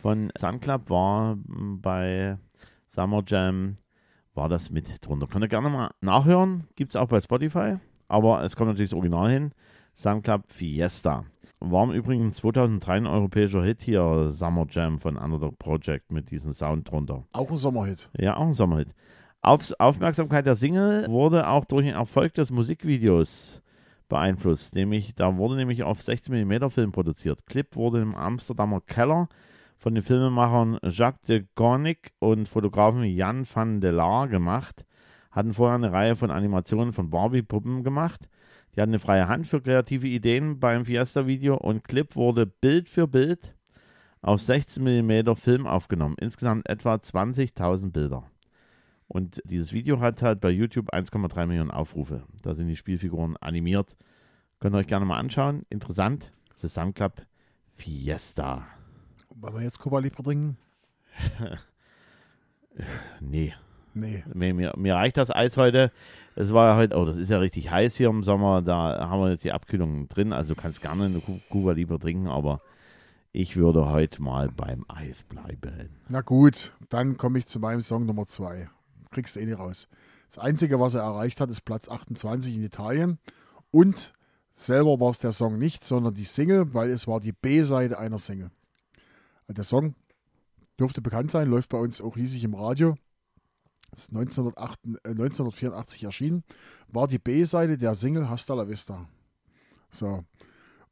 von 0.00 0.30
Sun 0.38 0.60
Club 0.60 0.88
war 0.88 1.32
m, 1.32 1.80
bei 1.82 2.38
Summer 2.88 3.22
Jam, 3.26 3.76
war 4.34 4.48
das 4.48 4.70
mit 4.70 5.04
drunter. 5.06 5.26
Könnt 5.26 5.44
ihr 5.44 5.48
gerne 5.48 5.68
mal 5.68 5.90
nachhören, 6.00 6.64
gibt 6.76 6.92
es 6.92 6.96
auch 6.96 7.08
bei 7.08 7.20
Spotify, 7.20 7.76
aber 8.08 8.42
es 8.44 8.56
kommt 8.56 8.68
natürlich 8.70 8.90
das 8.90 8.96
Original 8.96 9.30
hin. 9.30 9.52
Sun 9.94 10.22
Club 10.22 10.42
Fiesta. 10.48 11.24
War 11.60 11.84
im 11.84 11.92
Übrigen 11.92 12.32
2003 12.32 12.96
ein 12.96 13.06
europäischer 13.06 13.62
Hit 13.62 13.82
hier, 13.82 14.30
Summer 14.30 14.66
Jam 14.68 14.98
von 14.98 15.16
Underdog 15.16 15.58
Project 15.58 16.12
mit 16.12 16.30
diesem 16.30 16.52
Sound 16.52 16.90
drunter. 16.90 17.24
Auch 17.32 17.50
ein 17.50 17.56
Sommerhit. 17.56 18.10
Ja, 18.18 18.36
auch 18.36 18.46
ein 18.46 18.54
Sommerhit. 18.54 18.88
Auf, 19.40 19.72
Aufmerksamkeit 19.78 20.44
der 20.44 20.54
Single 20.54 21.06
wurde 21.08 21.48
auch 21.48 21.64
durch 21.64 21.86
den 21.86 21.94
Erfolg 21.94 22.34
des 22.34 22.50
Musikvideos 22.50 23.62
beeinflusst. 24.08 24.74
Nämlich, 24.74 25.14
da 25.14 25.36
wurde 25.36 25.56
nämlich 25.56 25.82
auf 25.82 26.00
16mm 26.00 26.70
Film 26.70 26.92
produziert. 26.92 27.46
Clip 27.46 27.74
wurde 27.74 28.00
im 28.00 28.14
Amsterdamer 28.14 28.80
Keller 28.80 29.28
von 29.78 29.94
den 29.94 30.02
Filmemachern 30.02 30.78
Jacques 30.82 31.26
de 31.26 31.44
Gornick 31.54 32.12
und 32.18 32.48
Fotografen 32.48 33.04
Jan 33.04 33.46
van 33.52 33.80
der 33.80 33.92
Laar 33.92 34.28
gemacht. 34.28 34.84
Hatten 35.30 35.54
vorher 35.54 35.76
eine 35.76 35.92
Reihe 35.92 36.16
von 36.16 36.30
Animationen 36.30 36.92
von 36.92 37.10
Barbie-Puppen 37.10 37.84
gemacht. 37.84 38.28
Die 38.76 38.82
hatten 38.82 38.90
eine 38.90 38.98
freie 38.98 39.26
Hand 39.26 39.46
für 39.46 39.62
kreative 39.62 40.06
Ideen 40.06 40.60
beim 40.60 40.84
Fiesta-Video 40.84 41.56
und 41.56 41.82
Clip 41.84 42.14
wurde 42.14 42.44
Bild 42.46 42.90
für 42.90 43.08
Bild 43.08 43.54
auf 44.20 44.40
16mm 44.40 45.34
Film 45.34 45.66
aufgenommen. 45.66 46.16
Insgesamt 46.20 46.68
etwa 46.68 46.94
20.000 46.94 47.90
Bilder. 47.92 48.30
Und 49.08 49.40
dieses 49.46 49.72
Video 49.72 50.00
hat 50.00 50.20
halt 50.20 50.40
bei 50.40 50.50
YouTube 50.50 50.92
1,3 50.92 51.46
Millionen 51.46 51.70
Aufrufe. 51.70 52.24
Da 52.42 52.54
sind 52.54 52.68
die 52.68 52.76
Spielfiguren 52.76 53.36
animiert. 53.38 53.96
Könnt 54.60 54.74
ihr 54.74 54.78
euch 54.80 54.86
gerne 54.88 55.06
mal 55.06 55.18
anschauen. 55.18 55.64
Interessant. 55.70 56.32
The 56.56 56.68
Sun 56.68 56.92
Club 56.92 57.24
Fiesta. 57.76 58.66
Wollen 59.30 59.54
wir 59.54 59.62
jetzt 59.62 59.78
Cuba 59.78 60.00
Libre 60.00 60.22
trinken? 60.22 60.58
Nee, 63.20 63.54
Nee. 63.94 64.22
mir, 64.34 64.52
mir, 64.52 64.74
mir 64.76 64.94
reicht 64.94 65.16
das 65.16 65.34
Eis 65.34 65.56
heute. 65.56 65.90
Es 66.38 66.52
war 66.52 66.68
ja 66.68 66.76
heute, 66.76 66.96
oh, 66.96 67.06
das 67.06 67.16
ist 67.16 67.30
ja 67.30 67.38
richtig 67.38 67.70
heiß 67.70 67.96
hier 67.96 68.10
im 68.10 68.22
Sommer. 68.22 68.60
Da 68.60 69.08
haben 69.08 69.22
wir 69.22 69.30
jetzt 69.30 69.44
die 69.44 69.52
Abkühlung 69.52 70.06
drin. 70.08 70.34
Also 70.34 70.54
du 70.54 70.60
kannst 70.60 70.82
gerne 70.82 71.06
eine 71.06 71.22
Cuba 71.48 71.72
Libre 71.72 71.98
trinken, 71.98 72.28
aber 72.28 72.60
ich 73.32 73.56
würde 73.56 73.88
heute 73.88 74.20
mal 74.20 74.50
beim 74.50 74.84
Eis 74.86 75.22
bleiben. 75.22 75.96
Na 76.10 76.20
gut, 76.20 76.74
dann 76.90 77.16
komme 77.16 77.38
ich 77.38 77.46
zu 77.46 77.58
meinem 77.58 77.80
Song 77.80 78.04
Nummer 78.04 78.26
2. 78.26 78.68
Kriegst 79.12 79.36
du 79.36 79.40
eh 79.40 79.46
nicht 79.46 79.58
raus. 79.58 79.88
Das 80.28 80.38
Einzige, 80.38 80.78
was 80.78 80.94
er 80.94 81.04
erreicht 81.04 81.40
hat, 81.40 81.48
ist 81.48 81.62
Platz 81.62 81.88
28 81.88 82.54
in 82.54 82.64
Italien. 82.64 83.18
Und 83.70 84.12
selber 84.52 85.00
war 85.00 85.12
es 85.12 85.18
der 85.18 85.32
Song 85.32 85.58
nicht, 85.58 85.84
sondern 85.86 86.14
die 86.14 86.24
Single, 86.24 86.74
weil 86.74 86.90
es 86.90 87.08
war 87.08 87.20
die 87.20 87.32
B-Seite 87.32 87.98
einer 87.98 88.18
Single. 88.18 88.50
Also 89.48 89.54
Der 89.54 89.64
Song 89.64 89.94
dürfte 90.78 91.00
bekannt 91.00 91.30
sein, 91.30 91.48
läuft 91.48 91.70
bei 91.70 91.78
uns 91.78 92.02
auch 92.02 92.16
riesig 92.16 92.44
im 92.44 92.54
Radio. 92.54 92.96
Ist 93.96 94.10
1908, 94.10 94.78
äh, 94.84 95.10
1984 95.10 96.04
erschienen. 96.04 96.44
War 96.88 97.08
die 97.08 97.18
B-Seite 97.18 97.78
der 97.78 97.94
Single 97.94 98.28
Hasta 98.28 98.54
la 98.54 98.68
Vista. 98.68 99.08
So. 99.90 100.24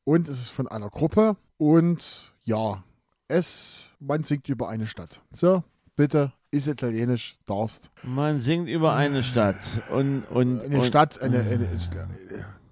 Und 0.05 0.29
es 0.29 0.41
ist 0.41 0.49
von 0.49 0.69
einer 0.69 0.89
Gruppe. 0.89 1.37
Und 1.59 2.33
ja, 2.45 2.83
es, 3.29 3.91
man 4.01 4.23
singt 4.23 4.49
über 4.49 4.69
eine 4.69 4.87
Stadt. 4.87 5.23
So, 5.33 5.63
bitte, 5.97 6.33
ist 6.51 6.67
italienisch, 6.67 7.39
darfst. 7.47 7.91
Man 8.03 8.41
singt 8.41 8.69
über 8.69 8.95
eine 8.95 9.23
Stadt 9.23 9.63
und, 9.91 10.23
und, 10.31 10.63
Eine 10.63 10.79
und 10.79 10.87
Stadt, 10.87 11.21
eine, 11.21 11.41
eine, 11.41 11.69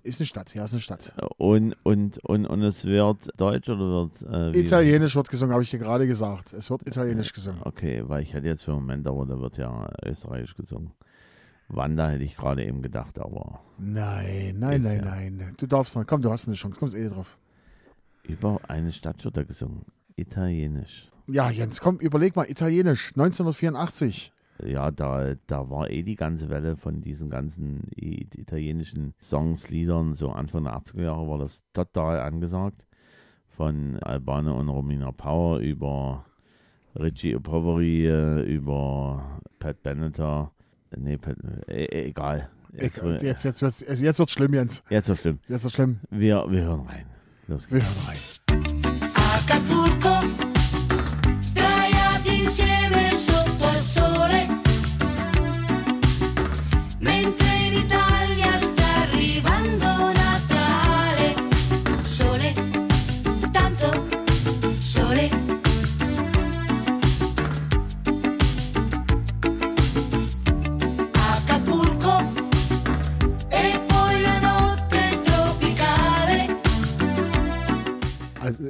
ist 0.03 0.21
eine 0.21 0.27
Stadt, 0.27 0.55
ja, 0.55 0.65
ist 0.65 0.73
eine 0.73 0.81
Stadt. 0.81 1.13
Und, 1.39 1.75
und, 1.85 2.19
und, 2.25 2.47
und 2.47 2.63
es 2.63 2.85
wird 2.85 3.29
Deutsch 3.41 3.69
oder 3.69 3.81
wird. 3.81 4.23
Äh, 4.55 4.59
Italienisch 4.61 5.15
wird 5.17 5.29
gesungen, 5.29 5.53
habe 5.53 5.63
ich 5.63 5.71
dir 5.71 5.79
gerade 5.79 6.07
gesagt. 6.07 6.53
Es 6.53 6.71
wird 6.71 6.87
italienisch 6.87 7.33
gesungen. 7.33 7.61
Okay, 7.65 8.03
weil 8.07 8.23
ich 8.23 8.35
hatte 8.35 8.47
jetzt 8.47 8.65
für 8.65 8.73
einen 8.73 8.81
Moment, 8.81 9.07
aber 9.07 9.27
da 9.27 9.39
wird 9.41 9.57
ja 9.59 9.89
Österreichisch 10.05 10.57
gesungen. 10.57 10.93
Wanda 11.69 12.11
hätte 12.11 12.25
ich 12.25 12.37
gerade 12.37 12.65
eben 12.65 12.83
gedacht, 12.83 13.19
aber 13.19 13.61
Nein, 13.79 14.57
nein, 14.59 14.83
nein, 14.83 14.99
ja. 14.99 15.05
nein. 15.05 15.55
Du 15.57 15.67
darfst 15.67 15.95
noch. 15.97 16.07
Komm, 16.07 16.21
du 16.21 16.31
hast 16.31 16.47
eine 16.47 16.57
Chance. 16.57 16.79
Kommst 16.79 16.95
eh 16.95 17.09
drauf. 17.09 17.39
über 18.25 18.61
eine 18.69 18.93
Stadt 18.93 19.25
wird 19.25 19.37
er 19.37 19.45
gesungen. 19.45 19.83
Italienisch. 20.17 21.09
Ja, 21.29 21.49
Jens, 21.51 21.81
komm, 21.81 21.99
überleg 21.99 22.37
mal. 22.37 22.51
Italienisch, 22.51 23.09
1984. 23.17 24.33
Ja, 24.65 24.91
da, 24.91 25.35
da 25.47 25.71
war 25.71 25.91
eh 25.91 26.03
die 26.03 26.15
ganze 26.17 26.49
Welle 26.51 26.77
von 26.77 27.01
diesen 27.01 27.31
ganzen 27.31 27.89
italienischen 27.97 29.15
Songs, 29.21 29.69
Liedern, 29.71 30.15
so 30.15 30.31
Anfang 30.31 30.65
der 30.65 30.77
80er 30.77 31.03
Jahre 31.03 31.29
war 31.29 31.39
das 31.39 31.63
total 31.73 32.21
angesagt. 32.21 32.87
Von 33.49 33.99
Albano 34.03 34.59
und 34.59 34.69
Romina 34.69 35.13
Power 35.13 35.59
über 35.59 36.25
Richie 36.99 37.35
Poveri, 37.39 38.07
äh, 38.07 38.43
über 38.43 39.41
Pat 39.59 39.83
Benatar. 39.83 40.53
Nee, 40.97 41.17
Pat, 41.19 41.37
äh, 41.69 41.85
äh, 41.85 42.09
egal. 42.09 42.49
Jetzt, 42.73 42.99
Egal, 42.99 43.23
Jetzt, 43.23 43.45
jetzt, 43.45 43.61
wird's, 43.63 43.81
jetzt 44.01 44.19
wird's 44.19 44.33
schlimm, 44.33 44.55
Jens. 44.55 44.83
jetzt 44.89 45.07
so 45.07 45.15
schlimm. 45.15 45.39
Jetzt 45.49 45.65
wird's 45.65 45.75
schlimm. 45.75 46.01
Wir, 46.11 46.47
wir 46.49 46.63
hören 46.63 46.81
rein. 46.87 47.05
Los 47.47 47.69
geht's. 47.69 47.85
Wir 47.85 47.91
hören 47.91 48.07
rein. 48.07 49.13
Acapulco, 49.15 50.12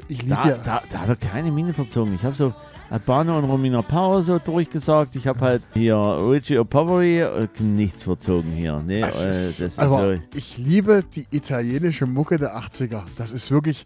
ich 0.09 0.23
liebe 0.23 0.35
Da, 0.35 0.49
ja. 0.49 0.57
da, 0.65 0.83
da 0.91 1.01
hat 1.01 1.09
er 1.09 1.17
keine 1.17 1.51
Miene 1.53 1.73
verzogen. 1.73 2.15
Ich 2.15 2.23
habe 2.23 2.35
so 2.35 2.55
Albano 2.91 3.39
und 3.39 3.45
Romina 3.45 3.81
Power 3.83 4.23
so 4.23 4.39
durchgesagt. 4.39 5.17
Ich 5.17 5.27
habe 5.27 5.41
halt 5.41 5.63
hier 5.75 5.97
Richie 5.97 6.59
O'Povery 6.59 7.21
äh, 7.23 7.49
nichts 7.63 8.05
verzogen 8.05 8.53
hier. 8.53 8.83
Nee, 8.87 9.01
Das 9.01 9.25
äh, 9.25 9.31
ist, 9.31 9.63
das 9.63 9.73
ist 9.73 9.79
aber 9.79 10.09
so. 10.17 10.21
ich 10.35 10.59
liebe 10.59 11.03
die 11.15 11.27
italienische 11.31 12.07
Mucke 12.07 12.39
der 12.39 12.57
80er. 12.59 13.03
Das 13.17 13.33
ist 13.33 13.51
wirklich, 13.51 13.85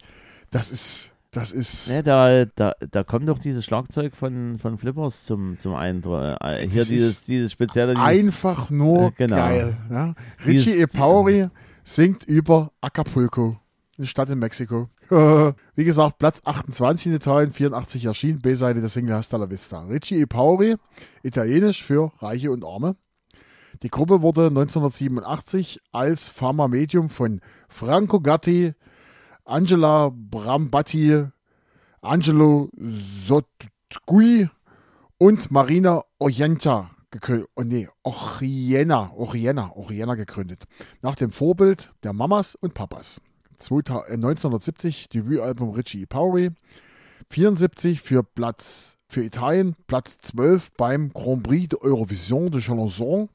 das 0.51 0.71
ist, 0.71 1.11
das 1.31 1.51
ist, 1.53 1.89
Ne, 1.89 2.03
da, 2.03 2.45
da, 2.45 2.73
da 2.91 3.03
kommt 3.03 3.29
doch 3.29 3.39
dieses 3.39 3.63
Schlagzeug 3.63 4.15
von, 4.15 4.57
von 4.59 4.77
Flippers 4.77 5.23
zum, 5.23 5.57
zum 5.59 5.73
Eintritt. 5.75 6.37
Äh, 6.41 6.67
hier 6.69 6.83
dieses, 6.83 7.23
dieses 7.23 7.51
spezielle. 7.53 7.97
einfach 7.97 8.69
nur 8.69 9.07
Äh, 9.07 9.11
genau. 9.17 9.35
geil. 9.37 9.77
Dieses- 10.45 10.65
Richie 10.67 10.81
Epauri 10.81 11.47
singt 11.83 12.23
über 12.23 12.71
Acapulco, 12.81 13.57
eine 13.97 14.07
Stadt 14.07 14.29
in 14.29 14.39
Mexiko. 14.39 14.89
Wie 15.09 15.85
gesagt, 15.85 16.19
Platz 16.19 16.41
28 16.43 17.07
in 17.07 17.13
Italien, 17.13 17.51
84 17.51 18.05
erschienen, 18.05 18.39
B-Seite 18.39 18.81
der 18.81 18.89
Single 18.89 19.15
Hasta 19.15 19.37
la 19.37 19.49
Vista. 19.49 19.85
Richie 19.85 20.21
Epauri, 20.21 20.75
italienisch 21.23 21.83
für 21.83 22.11
Reiche 22.19 22.51
und 22.51 22.65
Arme. 22.65 22.97
Die 23.83 23.89
Gruppe 23.89 24.21
wurde 24.21 24.47
1987 24.47 25.79
als 25.93 26.27
Pharma 26.27 26.67
Medium 26.67 27.09
von 27.09 27.39
Franco 27.69 28.19
Gatti, 28.19 28.73
Angela 29.45 30.11
Brambatti, 30.13 31.25
Angelo 32.01 32.69
Sotgui 32.75 34.49
und 35.17 35.51
Marina 35.51 36.01
Orienta 36.19 36.91
gegründet. 37.11 37.49
Oh 37.55 37.63
nee, 37.63 37.87
Oriena 38.03 39.09
gegründet. 40.15 40.63
Nach 41.01 41.15
dem 41.15 41.31
Vorbild 41.31 41.93
der 42.03 42.11
Mamas 42.11 42.55
und 42.55 42.73
Papas. 42.73 43.21
2000 43.57 44.09
äh, 44.09 44.13
1970 44.13 45.09
Debütalbum 45.09 45.71
Richie 45.71 46.05
Powery. 46.05 46.51
74 47.29 48.01
für 48.01 48.23
Platz 48.23 48.97
für 49.09 49.23
Italien, 49.23 49.75
Platz 49.87 50.17
12 50.19 50.71
beim 50.77 51.11
Grand 51.13 51.43
Prix 51.43 51.69
de 51.69 51.79
Eurovision 51.81 52.51
de 52.51 52.61
Chanson. 52.61 53.29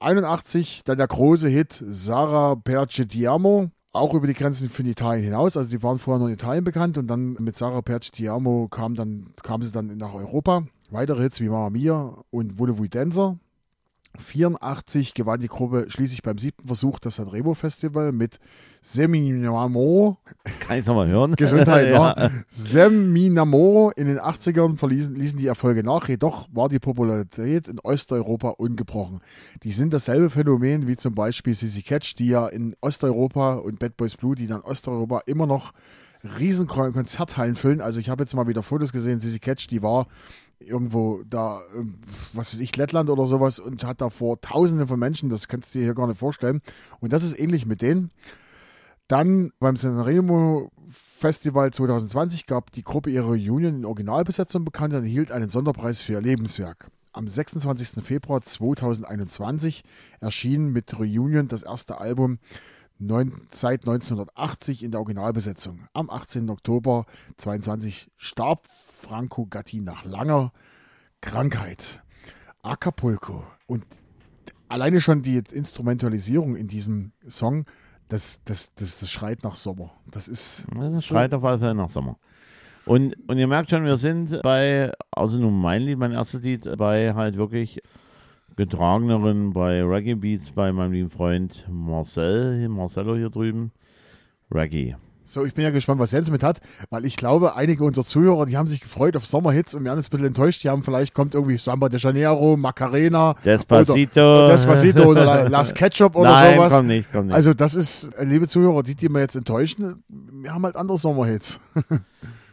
81 0.00 0.82
dann 0.84 0.98
der 0.98 1.06
große 1.06 1.48
Hit 1.48 1.82
Sarah 1.88 2.54
Percetiamo, 2.56 3.70
auch 3.92 4.14
über 4.14 4.26
die 4.26 4.34
Grenzen 4.34 4.68
von 4.68 4.86
Italien 4.86 5.24
hinaus. 5.24 5.56
Also 5.56 5.70
die 5.70 5.82
waren 5.82 5.98
vorher 5.98 6.18
nur 6.18 6.28
in 6.28 6.34
Italien 6.34 6.64
bekannt 6.64 6.98
und 6.98 7.06
dann 7.06 7.34
mit 7.34 7.56
Sarah 7.56 7.82
Percetiamo 7.82 8.68
kam, 8.68 8.94
dann, 8.94 9.26
kam 9.42 9.62
sie 9.62 9.72
dann 9.72 9.96
nach 9.96 10.14
Europa. 10.14 10.64
Weitere 10.90 11.22
Hits 11.22 11.40
wie 11.40 11.48
Mamma 11.48 11.70
Mia 11.70 12.22
und 12.30 12.58
Voulez-vous 12.58 12.88
Dancer. 12.88 13.38
84 14.18 15.14
gewann 15.14 15.40
die 15.40 15.48
Gruppe 15.48 15.86
schließlich 15.88 16.22
beim 16.22 16.38
siebten 16.38 16.66
Versuch 16.66 16.98
das 16.98 17.16
Sanremo 17.16 17.54
Festival 17.54 18.12
mit 18.12 18.38
Seminamo 18.82 20.18
Kann 20.60 20.78
ich 20.78 20.86
nochmal 20.86 21.08
hören? 21.08 21.34
Gesundheit, 21.36 21.88
ja. 21.92 22.14
ne? 22.16 22.44
Seminamoro 22.48 23.90
in 23.96 24.06
den 24.06 24.18
80ern 24.18 24.76
verließen 24.76 25.14
ließen 25.14 25.38
die 25.38 25.46
Erfolge 25.46 25.82
nach, 25.82 26.08
jedoch 26.08 26.48
war 26.52 26.68
die 26.68 26.78
Popularität 26.78 27.68
in 27.68 27.78
Osteuropa 27.80 28.50
ungebrochen. 28.50 29.20
Die 29.62 29.72
sind 29.72 29.92
dasselbe 29.92 30.30
Phänomen 30.30 30.86
wie 30.86 30.96
zum 30.96 31.14
Beispiel 31.14 31.54
Sissy 31.54 31.82
Catch, 31.82 32.14
die 32.18 32.28
ja 32.28 32.46
in 32.46 32.76
Osteuropa 32.80 33.54
und 33.54 33.78
Bad 33.78 33.96
Boys 33.96 34.16
Blue, 34.16 34.34
die 34.34 34.46
dann 34.46 34.60
Osteuropa 34.60 35.22
immer 35.26 35.46
noch 35.46 35.72
riesen 36.38 36.66
Kon- 36.66 36.92
Konzerthallen 36.92 37.54
füllen. 37.56 37.80
Also 37.80 38.00
ich 38.00 38.08
habe 38.08 38.22
jetzt 38.22 38.34
mal 38.34 38.46
wieder 38.48 38.62
Fotos 38.62 38.92
gesehen, 38.92 39.20
Sissy 39.20 39.38
Catch, 39.38 39.66
die 39.70 39.82
war 39.82 40.06
irgendwo 40.66 41.22
da, 41.28 41.60
ähm, 41.76 41.94
was 42.32 42.52
weiß 42.52 42.60
ich, 42.60 42.76
Lettland 42.76 43.10
oder 43.10 43.26
sowas 43.26 43.58
und 43.58 43.84
hat 43.84 44.00
da 44.00 44.10
vor 44.10 44.40
Tausenden 44.40 44.88
von 44.88 44.98
Menschen, 44.98 45.28
das 45.28 45.48
kannst 45.48 45.74
du 45.74 45.78
dir 45.78 45.84
hier 45.84 45.94
gar 45.94 46.06
nicht 46.06 46.18
vorstellen. 46.18 46.60
Und 47.00 47.12
das 47.12 47.24
ist 47.24 47.38
ähnlich 47.38 47.66
mit 47.66 47.82
denen. 47.82 48.10
Dann 49.08 49.52
beim 49.58 49.76
Sanremo 49.76 50.70
Festival 50.88 51.72
2020 51.72 52.46
gab 52.46 52.72
die 52.72 52.82
Gruppe 52.82 53.10
ihre 53.10 53.26
Reunion 53.26 53.76
in 53.76 53.84
Originalbesetzung 53.84 54.64
bekannt 54.64 54.94
und 54.94 55.02
erhielt 55.02 55.30
einen 55.30 55.50
Sonderpreis 55.50 56.00
für 56.00 56.14
ihr 56.14 56.20
Lebenswerk. 56.20 56.90
Am 57.12 57.28
26. 57.28 58.02
Februar 58.02 58.42
2021 58.42 59.84
erschien 60.20 60.72
mit 60.72 60.98
Reunion 60.98 61.48
das 61.48 61.62
erste 61.62 62.00
Album 62.00 62.38
neun, 63.06 63.32
seit 63.50 63.82
1980 63.86 64.82
in 64.82 64.90
der 64.90 65.00
Originalbesetzung. 65.00 65.80
Am 65.92 66.10
18. 66.10 66.50
Oktober 66.50 67.04
2022 67.36 68.10
starb 68.16 68.66
Franco 68.66 69.46
Gatti 69.46 69.80
nach 69.80 70.04
langer 70.04 70.52
Krankheit. 71.20 72.02
Acapulco. 72.62 73.44
Und 73.66 73.84
alleine 74.68 75.00
schon 75.00 75.22
die 75.22 75.42
Instrumentalisierung 75.52 76.56
in 76.56 76.66
diesem 76.66 77.12
Song, 77.28 77.66
das, 78.08 78.40
das, 78.44 78.74
das, 78.74 79.00
das 79.00 79.10
schreit 79.10 79.42
nach 79.42 79.56
Sommer. 79.56 79.92
Das 80.10 80.28
ist. 80.28 80.66
Das 80.74 81.04
schreit 81.04 81.34
auf 81.34 81.44
alle 81.44 81.58
Fälle 81.58 81.74
nach 81.74 81.90
Sommer. 81.90 82.18
Und, 82.86 83.16
und 83.28 83.38
ihr 83.38 83.46
merkt 83.46 83.70
schon, 83.70 83.84
wir 83.84 83.96
sind 83.96 84.42
bei, 84.42 84.92
also 85.10 85.38
nun 85.38 85.58
mein 85.58 85.82
Lied, 85.82 85.98
mein 85.98 86.12
erstes 86.12 86.42
Lied, 86.42 86.76
bei 86.76 87.14
halt 87.14 87.36
wirklich 87.36 87.80
getrageneren, 88.56 89.52
bei 89.52 89.82
Reggae 89.82 90.14
Beats, 90.14 90.50
bei 90.50 90.72
meinem 90.72 90.92
lieben 90.92 91.10
Freund 91.10 91.66
Marcel, 91.70 92.68
Marcello 92.68 93.16
hier 93.16 93.30
drüben. 93.30 93.72
Reggae. 94.52 94.96
So, 95.26 95.44
ich 95.46 95.54
bin 95.54 95.64
ja 95.64 95.70
gespannt, 95.70 95.98
was 96.00 96.12
Jens 96.12 96.30
mit 96.30 96.42
hat, 96.42 96.60
weil 96.90 97.06
ich 97.06 97.16
glaube, 97.16 97.56
einige 97.56 97.82
unserer 97.82 98.04
Zuhörer, 98.04 98.44
die 98.44 98.58
haben 98.58 98.66
sich 98.68 98.82
gefreut 98.82 99.16
auf 99.16 99.24
Sommerhits 99.24 99.74
und 99.74 99.82
wir 99.82 99.90
haben 99.90 99.96
jetzt 99.96 100.08
ein 100.08 100.10
bisschen 100.10 100.26
enttäuscht. 100.26 100.62
Die 100.62 100.68
haben 100.68 100.82
vielleicht 100.82 101.14
kommt 101.14 101.32
irgendwie 101.34 101.56
Samba 101.56 101.88
de 101.88 101.98
Janeiro, 101.98 102.58
Macarena, 102.58 103.34
Despacito. 103.42 104.20
oder 104.20 104.48
Despacito 104.50 105.02
oder 105.04 105.24
La- 105.24 105.48
Las 105.48 105.72
Ketchup 105.72 106.14
oder 106.14 106.30
Nein, 106.32 106.56
sowas. 106.56 106.72
komm 106.74 106.86
nicht, 106.88 107.08
komm 107.10 107.26
nicht. 107.26 107.34
Also, 107.34 107.54
das 107.54 107.74
ist, 107.74 108.10
liebe 108.20 108.48
Zuhörer, 108.48 108.82
die, 108.82 108.94
die 108.94 109.08
wir 109.08 109.20
jetzt 109.20 109.34
enttäuschen, 109.34 110.04
wir 110.08 110.52
haben 110.52 110.62
halt 110.64 110.76
andere 110.76 110.98
Sommerhits. 110.98 111.58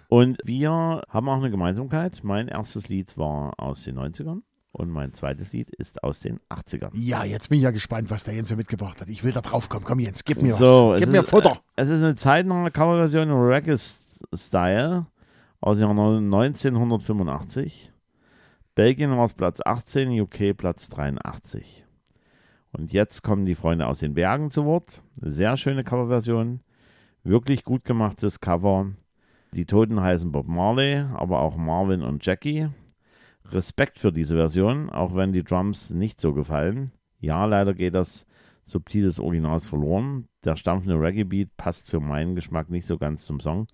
Und 0.07 0.37
wir 0.45 1.01
haben 1.09 1.29
auch 1.29 1.37
eine 1.39 1.51
Gemeinsamkeit. 1.51 2.21
Mein 2.23 2.47
erstes 2.47 2.87
Lied 2.87 3.17
war 3.17 3.53
aus 3.57 3.83
den 3.83 3.97
90ern 3.99 4.43
und 4.71 4.89
mein 4.89 5.13
zweites 5.13 5.51
Lied 5.53 5.69
ist 5.71 6.03
aus 6.03 6.19
den 6.21 6.39
80ern. 6.49 6.89
Ja, 6.93 7.23
jetzt 7.23 7.49
bin 7.49 7.57
ich 7.57 7.63
ja 7.63 7.71
gespannt, 7.71 8.09
was 8.09 8.23
der 8.23 8.33
Jens 8.33 8.49
so 8.49 8.55
mitgebracht 8.55 9.01
hat. 9.01 9.09
Ich 9.09 9.23
will 9.23 9.31
da 9.31 9.41
drauf 9.41 9.67
kommen. 9.69 9.85
Komm, 9.85 9.99
Jens, 9.99 10.23
gib 10.23 10.41
mir 10.41 10.55
So, 10.55 10.91
was. 10.91 10.99
Gib 10.99 11.09
mir 11.09 11.21
ist, 11.21 11.29
Futter. 11.29 11.51
äh, 11.75 11.81
Es 11.81 11.89
ist 11.89 12.01
eine 12.01 12.15
zeitnahe 12.15 12.71
Coverversion 12.71 13.29
im 13.29 13.35
Reggae-Style 13.37 15.05
aus 15.59 15.77
dem 15.77 15.81
Jahr 15.89 16.17
1985. 16.17 17.91
Belgien 18.75 19.11
war 19.17 19.25
es 19.25 19.33
Platz 19.33 19.59
18, 19.63 20.19
UK 20.21 20.55
Platz 20.55 20.89
83. 20.89 21.85
Und 22.71 22.93
jetzt 22.93 23.21
kommen 23.21 23.45
die 23.45 23.55
Freunde 23.55 23.87
aus 23.87 23.99
den 23.99 24.13
Bergen 24.13 24.49
zu 24.49 24.63
Wort. 24.65 25.01
Sehr 25.17 25.57
schöne 25.57 25.83
Coverversion. 25.83 26.61
Wirklich 27.23 27.63
gut 27.65 27.83
gemachtes 27.83 28.39
Cover. 28.39 28.91
Die 29.51 29.65
Toten 29.65 29.99
heißen 30.01 30.31
Bob 30.31 30.47
Marley, 30.47 31.03
aber 31.13 31.41
auch 31.41 31.57
Marvin 31.57 32.01
und 32.01 32.25
Jackie. 32.25 32.69
Respekt 33.51 33.99
für 33.99 34.11
diese 34.11 34.35
Version, 34.35 34.89
auch 34.89 35.15
wenn 35.15 35.33
die 35.33 35.43
Drums 35.43 35.89
nicht 35.89 36.21
so 36.21 36.33
gefallen. 36.33 36.91
Ja, 37.19 37.45
leider 37.45 37.73
geht 37.73 37.93
das 37.95 38.25
Subtil 38.65 39.03
des 39.03 39.19
Originals 39.19 39.67
verloren. 39.67 40.27
Der 40.45 40.55
stampfende 40.55 40.99
Reggae-Beat 40.99 41.57
passt 41.57 41.89
für 41.89 41.99
meinen 41.99 42.35
Geschmack 42.35 42.69
nicht 42.69 42.85
so 42.85 42.97
ganz 42.97 43.25
zum 43.25 43.39
Song. 43.39 43.67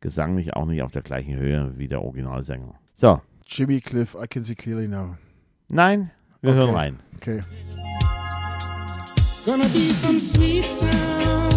Gesanglich 0.00 0.54
auch 0.54 0.66
nicht 0.66 0.82
auf 0.82 0.92
der 0.92 1.02
gleichen 1.02 1.34
Höhe 1.36 1.72
wie 1.76 1.88
der 1.88 2.02
Originalsänger. 2.02 2.74
So, 2.94 3.20
Jimmy 3.46 3.80
Cliff, 3.80 4.14
I 4.22 4.26
can 4.26 4.44
see 4.44 4.54
clearly 4.54 4.88
now. 4.88 5.16
nein, 5.68 6.10
wir 6.40 6.50
Okay. 6.50 6.58
hören 6.58 6.74
rein. 6.74 7.00
Okay. 7.16 7.40
Gonna 9.44 9.64
be 9.72 9.90
some 9.92 10.18
sweet 10.20 10.64
sounds 10.66 11.55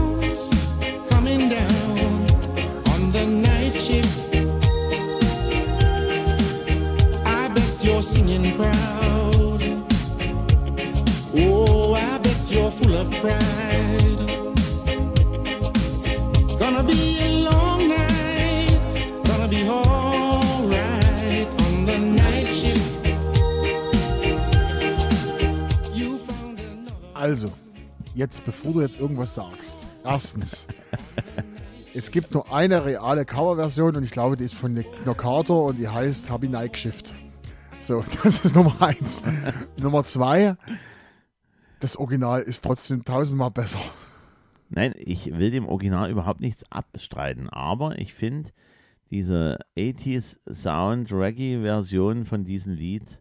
Also, 27.19 27.51
jetzt, 28.15 28.45
bevor 28.45 28.71
du 28.71 28.81
jetzt 28.81 28.97
irgendwas 28.97 29.35
sagst. 29.35 29.85
Erstens, 30.05 30.67
es 31.93 32.11
gibt 32.11 32.33
nur 32.33 32.53
eine 32.53 32.85
reale 32.85 33.25
Coverversion 33.25 33.97
und 33.97 34.03
ich 34.03 34.11
glaube, 34.11 34.37
die 34.37 34.45
ist 34.45 34.55
von 34.55 34.73
Nick 34.73 34.87
Carter 35.17 35.63
und 35.63 35.77
die 35.77 35.89
heißt 35.89 36.31
Happy 36.31 36.47
Night 36.47 36.77
Shift. 36.77 37.13
So, 37.77 38.05
das 38.23 38.45
ist 38.45 38.55
Nummer 38.55 38.73
eins. 38.81 39.21
Nummer 39.81 40.05
zwei, 40.05 40.55
das 41.81 41.97
Original 41.97 42.41
ist 42.41 42.63
trotzdem 42.63 43.03
tausendmal 43.03 43.51
besser. 43.51 43.81
Nein, 44.69 44.93
ich 44.95 45.37
will 45.37 45.51
dem 45.51 45.67
Original 45.67 46.09
überhaupt 46.09 46.39
nichts 46.39 46.63
abstreiten, 46.71 47.49
aber 47.49 47.99
ich 47.99 48.13
finde 48.13 48.51
diese 49.11 49.57
80s 49.77 50.39
Sound 50.49 51.11
Reggae 51.11 51.63
Version 51.63 52.23
von 52.23 52.45
diesem 52.45 52.75
Lied 52.75 53.19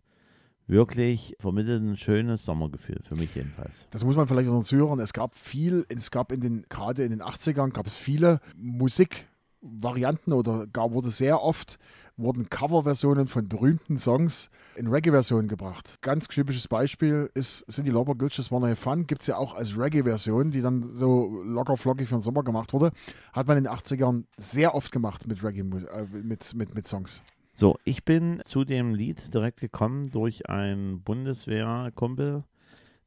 wirklich 0.69 1.35
vermittelt 1.41 1.83
ein 1.83 1.97
schönes 1.97 2.45
Sommergefühl, 2.45 3.01
für 3.03 3.17
mich 3.17 3.35
jedenfalls. 3.35 3.89
Das 3.91 4.05
muss 4.05 4.17
man 4.17 4.29
vielleicht 4.29 4.49
noch 4.49 4.65
zuhören. 4.65 5.01
Es 5.01 5.13
gab 5.13 5.37
viel, 5.37 5.85
es 5.89 6.11
gab 6.11 6.31
in 6.31 6.41
den, 6.41 6.65
gerade 6.69 7.03
in 7.03 7.11
den 7.11 7.23
80ern, 7.23 7.71
gab 7.71 7.87
es 7.87 7.97
viele 7.97 8.41
Musikvarianten 8.57 10.33
oder 10.33 10.67
gar 10.67 10.93
wurde 10.93 11.11
sehr 11.11 11.43
oft 11.43 11.79
wurden 12.19 12.51
Coverversionen 12.51 13.27
von 13.27 13.49
berühmten 13.49 13.97
Songs 13.97 14.51
in 14.75 14.89
Reggae-Versionen 14.89 15.49
gebracht. 15.49 15.99
Ganz 16.03 16.27
typisches 16.27 16.69
Beispiel 16.69 17.31
ist 17.35 17.65
Cindy 17.71 17.91
Lauper 17.91 18.17
Gulches 18.17 18.51
Wanna 18.51 18.67
Have 18.67 18.77
Fun. 18.77 19.07
Gibt 19.07 19.23
es 19.23 19.29
ja 19.29 19.37
auch 19.37 19.55
als 19.55 19.79
Reggae-Version, 19.79 20.51
die 20.51 20.61
dann 20.61 20.95
so 20.95 21.43
locker 21.45 21.77
flockig 21.77 22.09
für 22.09 22.17
den 22.17 22.23
Sommer 22.23 22.43
gemacht 22.43 22.73
wurde. 22.73 22.91
Hat 23.33 23.47
man 23.47 23.57
in 23.57 23.65
den 23.65 23.73
80ern 23.73 24.25
sehr 24.37 24.75
oft 24.75 24.91
gemacht 24.91 25.27
mit 25.27 25.43
Reggae, 25.43 25.61
äh, 25.61 26.07
mit, 26.23 26.55
mit, 26.55 26.75
mit 26.75 26.89
Songs. 26.89 27.23
So, 27.61 27.77
ich 27.83 28.05
bin 28.05 28.41
zu 28.45 28.65
dem 28.65 28.95
Lied 28.95 29.35
direkt 29.35 29.59
gekommen 29.59 30.13
durch 30.13 30.49
einen 30.49 31.03
Bundeswehrkumpel, 31.03 32.45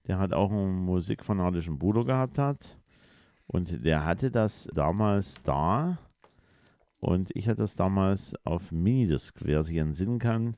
der 0.09 0.19
hat 0.19 0.33
auch 0.33 0.51
einen 0.51 0.83
musikfanatischen 0.83 1.79
Bruder 1.79 2.03
gehabt 2.03 2.37
hat. 2.37 2.77
Und 3.47 3.85
der 3.85 4.03
hatte 4.03 4.29
das 4.29 4.67
damals 4.73 5.41
da. 5.43 5.99
Und 6.99 7.29
ich 7.33 7.47
hatte 7.47 7.61
das 7.61 7.75
damals 7.75 8.35
auf 8.43 8.73
Minidisc, 8.73 9.37
wer 9.39 9.63
sich 9.63 9.77
entsinnen 9.77 10.19
kann. 10.19 10.57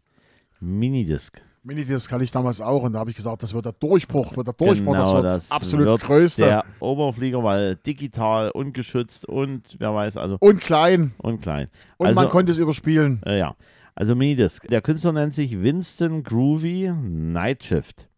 Minidisc. 0.59 1.43
Minidisc 1.61 2.11
hatte 2.11 2.23
ich 2.23 2.31
damals 2.31 2.61
auch 2.61 2.81
und 2.81 2.93
da 2.93 2.99
habe 2.99 3.11
ich 3.11 3.15
gesagt, 3.15 3.43
das 3.43 3.53
wird 3.53 3.65
der 3.65 3.73
Durchbruch, 3.73 4.35
wird 4.35 4.47
der 4.47 4.55
Durchbruch, 4.55 4.93
Genau, 4.93 5.03
das 5.03 5.13
wird 5.13 5.25
das 5.25 5.35
das 5.35 5.51
absolut 5.51 5.85
wird 5.85 6.01
größte. 6.01 6.41
Der 6.41 6.65
Oberflieger, 6.79 7.43
weil 7.43 7.75
digital, 7.75 8.49
ungeschützt 8.49 9.25
und 9.25 9.75
wer 9.77 9.93
weiß, 9.93 10.17
also 10.17 10.37
und 10.39 10.61
klein. 10.61 11.13
und 11.19 11.41
klein. 11.43 11.69
Und 11.97 12.07
also, 12.07 12.19
man 12.19 12.29
konnte 12.29 12.51
es 12.51 12.57
überspielen. 12.57 13.21
Äh, 13.23 13.37
ja, 13.37 13.55
also 13.95 14.15
Minidisc. 14.15 14.67
Der 14.67 14.81
Künstler 14.81 15.13
nennt 15.13 15.33
sich 15.33 15.61
Winston 15.61 16.23
Groovy 16.23 16.91
Night 17.01 17.63
Shift. 17.63 18.09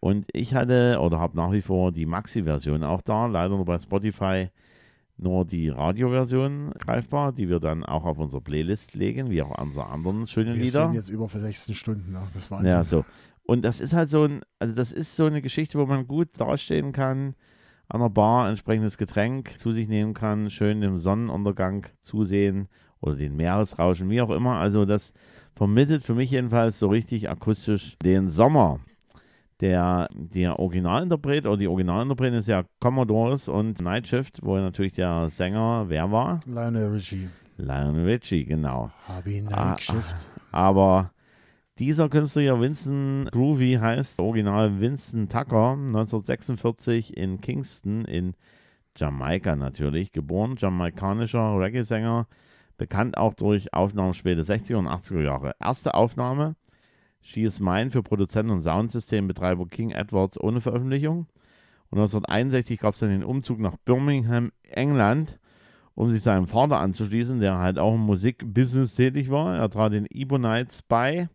Und 0.00 0.26
ich 0.32 0.54
hatte 0.54 0.98
oder 1.00 1.18
habe 1.18 1.36
nach 1.36 1.52
wie 1.52 1.62
vor 1.62 1.90
die 1.90 2.06
Maxi-Version 2.06 2.84
auch 2.84 3.00
da, 3.02 3.26
leider 3.26 3.56
nur 3.56 3.64
bei 3.64 3.78
Spotify 3.78 4.50
nur 5.18 5.46
die 5.46 5.70
Radioversion 5.70 6.72
greifbar, 6.78 7.32
die 7.32 7.48
wir 7.48 7.58
dann 7.58 7.84
auch 7.84 8.04
auf 8.04 8.18
unsere 8.18 8.42
Playlist 8.42 8.94
legen, 8.94 9.30
wie 9.30 9.42
auch 9.42 9.58
unsere 9.58 9.86
anderen 9.86 10.26
schönen 10.26 10.54
Wir 10.56 10.64
Lieder. 10.64 10.84
sind 10.84 10.94
jetzt 10.94 11.08
über 11.08 11.28
für 11.28 11.40
16 11.40 11.74
Stunden. 11.74 12.12
Ne? 12.12 12.20
Das 12.34 12.50
war 12.50 12.64
Ja, 12.64 12.84
so. 12.84 13.04
Und 13.44 13.64
das 13.64 13.80
ist 13.80 13.94
halt 13.94 14.10
so 14.10 14.24
ein, 14.24 14.42
also 14.58 14.74
das 14.74 14.92
ist 14.92 15.16
so 15.16 15.24
eine 15.24 15.40
Geschichte, 15.40 15.78
wo 15.78 15.86
man 15.86 16.06
gut 16.06 16.28
dastehen 16.36 16.92
kann, 16.92 17.34
an 17.88 18.00
der 18.00 18.10
Bar 18.10 18.48
entsprechendes 18.48 18.98
Getränk 18.98 19.58
zu 19.58 19.72
sich 19.72 19.88
nehmen 19.88 20.12
kann, 20.12 20.50
schön 20.50 20.80
dem 20.80 20.98
Sonnenuntergang 20.98 21.86
zusehen 22.02 22.68
oder 23.06 23.16
den 23.16 23.36
Meeresrauschen, 23.36 24.10
wie 24.10 24.20
auch 24.20 24.30
immer. 24.30 24.56
Also 24.56 24.84
das 24.84 25.12
vermittelt 25.54 26.02
für 26.02 26.14
mich 26.14 26.30
jedenfalls 26.30 26.78
so 26.78 26.88
richtig 26.88 27.30
akustisch 27.30 27.96
den 28.04 28.28
Sommer. 28.28 28.80
Der, 29.60 30.08
der 30.12 30.58
Originalinterpret 30.58 31.46
oder 31.46 31.56
die 31.56 31.68
Originalinterpretin 31.68 32.40
ist 32.40 32.48
ja 32.48 32.64
Commodores 32.78 33.48
und 33.48 33.80
Night 33.80 34.06
Shift, 34.06 34.40
wo 34.42 34.56
natürlich 34.58 34.92
der 34.92 35.30
Sänger, 35.30 35.86
wer 35.88 36.12
war? 36.12 36.40
Lionel 36.44 36.92
Richie. 36.92 37.30
Lionel 37.56 38.04
Richie, 38.04 38.44
genau. 38.44 38.90
Habe 39.08 39.30
ihn 39.32 39.48
Ah, 39.50 39.78
Shift. 39.78 40.14
Aber 40.52 41.12
dieser 41.78 42.10
Künstler 42.10 42.42
hier, 42.42 42.60
Winston 42.60 43.28
Groovy, 43.32 43.78
heißt 43.80 44.20
original 44.20 44.78
Winston 44.78 45.30
Tucker, 45.30 45.72
1946 45.72 47.16
in 47.16 47.40
Kingston 47.40 48.04
in 48.04 48.34
Jamaika 48.94 49.56
natürlich, 49.56 50.12
geboren, 50.12 50.56
jamaikanischer 50.58 51.58
Reggae-Sänger, 51.58 52.26
bekannt 52.76 53.16
auch 53.16 53.34
durch 53.34 53.72
Aufnahmen 53.72 54.14
später 54.14 54.42
60er 54.42 54.76
und 54.76 54.88
80er 54.88 55.22
Jahre. 55.22 55.54
Erste 55.60 55.94
Aufnahme, 55.94 56.56
She 57.20 57.42
is 57.42 57.60
Mine 57.60 57.90
für 57.90 58.02
Produzenten 58.02 58.52
und 58.52 58.62
Soundsystembetreiber 58.62 59.66
King 59.66 59.90
Edwards 59.90 60.38
ohne 60.40 60.60
Veröffentlichung. 60.60 61.26
Und 61.90 61.98
1961 61.98 62.80
gab 62.80 62.94
es 62.94 63.00
dann 63.00 63.10
den 63.10 63.24
Umzug 63.24 63.58
nach 63.58 63.76
Birmingham, 63.84 64.52
England, 64.62 65.38
um 65.94 66.08
sich 66.08 66.22
seinem 66.22 66.46
Vater 66.46 66.78
anzuschließen, 66.78 67.40
der 67.40 67.58
halt 67.58 67.78
auch 67.78 67.94
im 67.94 68.02
Musikbusiness 68.02 68.94
tätig 68.94 69.30
war. 69.30 69.56
Er 69.56 69.70
trat 69.70 69.92
den 69.92 70.06
Ebonites 70.06 70.82
bei 70.82 71.28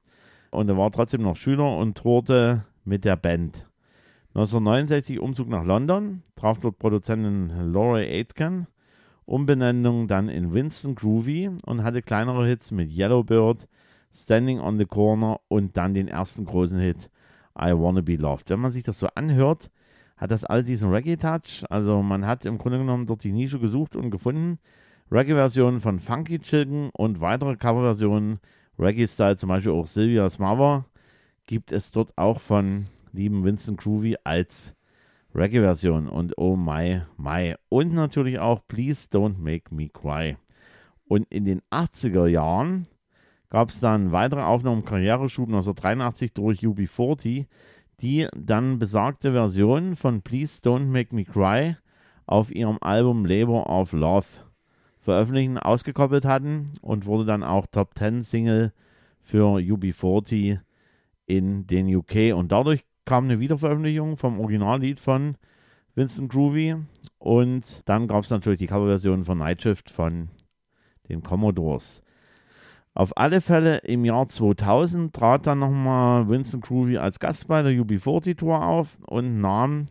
und 0.51 0.69
er 0.69 0.77
war 0.77 0.91
trotzdem 0.91 1.23
noch 1.23 1.36
Schüler 1.36 1.77
und 1.77 1.97
tourte 1.97 2.65
mit 2.86 3.06
der 3.06 3.15
Band. 3.15 3.67
1969 4.34 5.19
Umzug 5.19 5.49
nach 5.49 5.65
London, 5.65 6.23
traf 6.36 6.60
dort 6.60 6.80
Produzentin 6.80 7.73
Laurie 7.73 8.08
Aitken, 8.08 8.67
Umbenennung 9.32 10.10
dann 10.10 10.28
in 10.28 10.54
Winston 10.54 10.94
Groovy 10.94 11.50
und 11.65 11.84
hatte 11.84 12.02
kleinere 12.02 12.46
Hits 12.46 12.72
mit 12.72 12.91
Yellowbird, 12.91 13.65
Standing 14.13 14.60
on 14.60 14.78
the 14.78 14.86
Corner 14.86 15.39
und 15.48 15.78
dann 15.78 15.94
den 15.94 16.10
ersten 16.10 16.44
großen 16.44 16.78
Hit 16.78 17.10
I 17.58 17.72
Wanna 17.72 18.02
Be 18.02 18.17
Loved. 18.17 18.50
Wenn 18.50 18.60
man 18.60 18.74
sich 18.74 18.84
das 18.84 19.00
so 19.00 19.08
anhört, 19.15 19.72
hat 20.17 20.32
das 20.32 20.44
all 20.44 20.65
diesen 20.65 20.91
Reggae-Touch. 20.91 21.63
Also 21.70 22.02
man 22.02 22.28
hat 22.28 22.46
im 22.46 22.58
Grunde 22.58 22.80
genommen 22.80 23.06
dort 23.06 23.24
die 23.24 23.32
Nische 23.32 23.60
gesucht 23.60 23.96
und 23.96 24.12
gefunden. 24.12 24.60
Reggae-Versionen 25.10 25.80
von 25.80 26.00
Funky 26.00 26.39
Chicken 26.39 26.89
und 26.91 27.22
weitere 27.22 27.56
Coverversionen, 27.56 28.39
Reggae-Style, 28.78 29.38
zum 29.38 29.48
Beispiel 29.48 29.72
auch 29.72 29.88
Sylvia's 29.88 30.39
Mother, 30.39 30.86
gibt 31.48 31.72
es 31.72 31.91
dort 31.91 32.17
auch 32.17 32.41
von 32.41 32.88
lieben 33.13 33.46
Winston 33.46 33.78
Groovy 33.78 34.17
als 34.26 34.74
Reggae-Version 35.34 36.08
und 36.08 36.38
Oh 36.38 36.56
My 36.56 37.02
My. 37.17 37.56
Und 37.70 37.94
natürlich 37.94 38.39
auch 38.39 38.62
Please 38.67 39.08
Don't 39.12 39.38
Make 39.38 39.74
Me 39.74 39.89
Cry. 39.89 40.38
Und 41.08 41.28
in 41.30 41.46
den 41.46 41.62
80er 41.72 42.28
Jahren 42.28 42.88
gab 43.50 43.70
es 43.70 43.80
dann 43.80 44.12
weitere 44.12 44.41
Aufnahmen, 44.41 44.86
Karriereschub 44.86 45.48
1983 45.48 46.34
durch 46.34 46.60
UB40, 46.60 47.46
die 48.02 48.28
dann 48.36 48.80
besagte 48.80 49.32
Version 49.32 49.96
von 49.96 50.22
Please 50.22 50.62
Don't 50.62 50.88
Make 50.88 51.15
Me 51.15 51.26
Cry 51.26 51.76
auf 52.26 52.54
ihrem 52.54 52.78
Album 52.82 53.26
Labor 53.26 53.70
of 53.70 53.91
Love 53.91 54.26
veröffentlichen, 55.00 55.58
ausgekoppelt 55.58 56.26
hatten 56.26 56.74
und 56.82 57.06
wurde 57.06 57.26
dann 57.26 57.44
auch 57.44 57.65
Top 57.65 57.98
10 57.98 58.24
Single 58.24 58.72
für 59.20 59.58
UB40 59.58 60.60
in 61.26 61.67
den 61.67 61.94
UK. 61.94 62.36
Und 62.36 62.52
dadurch 62.52 62.86
kam 63.06 63.26
eine 63.26 63.40
Wiederveröffentlichung 63.40 64.18
vom 64.18 64.40
Originallied 64.40 65.00
von 65.00 65.36
Vincent 65.96 66.32
Groovy 66.32 66.76
und 67.20 67.82
dann 67.86 68.08
gab 68.08 68.24
es 68.24 68.30
natürlich 68.30 68.60
die 68.60 68.68
Coverversion 68.68 69.26
von 69.26 69.38
Night 69.40 69.62
Shift 69.62 69.92
von 69.92 70.30
den 71.10 71.22
Commodores. 71.22 72.02
Auf 72.94 73.16
alle 73.18 73.42
Fälle 73.42 73.78
im 73.80 74.04
Jahr 74.04 74.28
2000 74.28 75.14
trat 75.14 75.48
dann 75.48 75.60
nochmal 75.60 76.28
Vincent 76.28 76.64
Groovy 76.64 76.98
als 76.98 77.20
Gast 77.20 77.48
bei 77.48 77.62
der 77.62 77.72
UB40 77.72 78.38
Tour 78.38 78.66
auf 78.66 78.98
und 79.08 79.40
nahm 79.40 79.88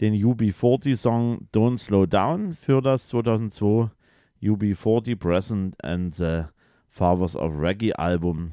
den 0.00 0.14
UB40-Song 0.14 1.48
Don't 1.54 1.78
Slow 1.78 2.06
Down 2.06 2.52
für 2.52 2.82
das 2.82 3.08
2002 3.08 3.90
UB40 4.42 5.16
Present 5.16 5.82
and 5.82 6.14
the 6.14 6.42
Fathers 6.88 7.34
of 7.34 7.52
Reggae 7.58 7.94
Album 7.94 8.52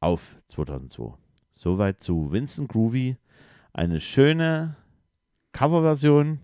auf 0.00 0.36
2002. 0.48 1.14
Soweit 1.62 2.00
zu 2.00 2.32
Vincent 2.32 2.70
Groovy. 2.70 3.18
Eine 3.74 4.00
schöne 4.00 4.76
Coverversion. 5.52 6.40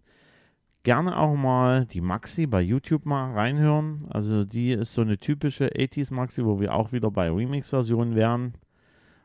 Gerne 0.82 1.18
auch 1.18 1.34
mal 1.34 1.86
die 1.86 2.02
Maxi 2.02 2.46
bei 2.46 2.60
YouTube 2.60 3.06
mal 3.06 3.32
reinhören. 3.32 4.04
Also 4.10 4.44
die 4.44 4.72
ist 4.72 4.92
so 4.92 5.00
eine 5.00 5.16
typische 5.16 5.68
80s 5.68 6.12
Maxi, 6.12 6.44
wo 6.44 6.60
wir 6.60 6.74
auch 6.74 6.92
wieder 6.92 7.10
bei 7.10 7.30
Remix-Versionen 7.30 8.14
wären. 8.14 8.56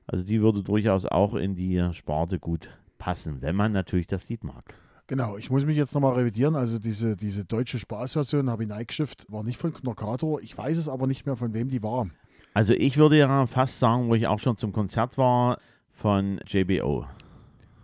Also 0.07 0.23
die 0.23 0.41
würde 0.41 0.63
durchaus 0.63 1.05
auch 1.05 1.35
in 1.35 1.55
die 1.55 1.85
Sparte 1.91 2.39
gut 2.39 2.69
passen, 2.97 3.41
wenn 3.41 3.57
man 3.57 3.73
natürlich 3.73 4.07
das 4.07 4.29
Lied 4.29 4.45
mag. 4.45 4.73
Genau, 5.07 5.35
ich 5.35 5.49
muss 5.49 5.65
mich 5.65 5.75
jetzt 5.75 5.93
nochmal 5.93 6.13
revidieren. 6.13 6.55
Also 6.55 6.79
diese, 6.79 7.17
diese 7.17 7.43
deutsche 7.43 7.79
Spaßversion 7.79 8.49
habe 8.49 8.63
ich 8.63 8.69
neigeschifft, 8.69 9.29
war 9.29 9.43
nicht 9.43 9.57
von 9.57 9.73
Knockator. 9.73 10.39
Ich 10.41 10.57
weiß 10.57 10.77
es 10.77 10.87
aber 10.87 11.05
nicht 11.05 11.25
mehr, 11.25 11.35
von 11.35 11.53
wem 11.53 11.67
die 11.67 11.83
war. 11.83 12.07
Also 12.53 12.73
ich 12.73 12.95
würde 12.95 13.17
ja 13.17 13.45
fast 13.45 13.79
sagen, 13.79 14.07
wo 14.07 14.15
ich 14.15 14.27
auch 14.27 14.39
schon 14.39 14.55
zum 14.55 14.71
Konzert 14.71 15.17
war, 15.17 15.57
von 16.01 16.39
JBO. 16.47 17.05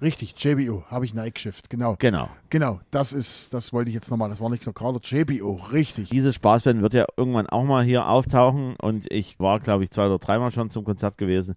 Richtig, 0.01 0.35
JBO 0.37 0.83
habe 0.91 1.05
ich 1.05 1.13
neigeschifft. 1.13 1.69
Genau. 1.69 1.95
Genau. 1.99 2.29
Genau, 2.49 2.79
das 2.91 3.13
ist, 3.13 3.53
das 3.53 3.73
wollte 3.73 3.89
ich 3.89 3.95
jetzt 3.95 4.11
nochmal. 4.11 4.29
Das 4.29 4.39
war 4.39 4.49
nicht 4.49 4.61
Knockator, 4.63 4.99
JBO, 5.01 5.53
richtig. 5.71 6.09
Diese 6.09 6.33
Spaßband 6.33 6.81
wird 6.81 6.93
ja 6.93 7.05
irgendwann 7.15 7.47
auch 7.47 7.63
mal 7.63 7.83
hier 7.83 8.07
auftauchen 8.07 8.75
und 8.81 9.11
ich 9.11 9.39
war, 9.39 9.59
glaube 9.59 9.83
ich, 9.83 9.91
zwei 9.91 10.05
oder 10.05 10.19
dreimal 10.19 10.51
schon 10.51 10.69
zum 10.69 10.83
Konzert 10.83 11.17
gewesen. 11.17 11.55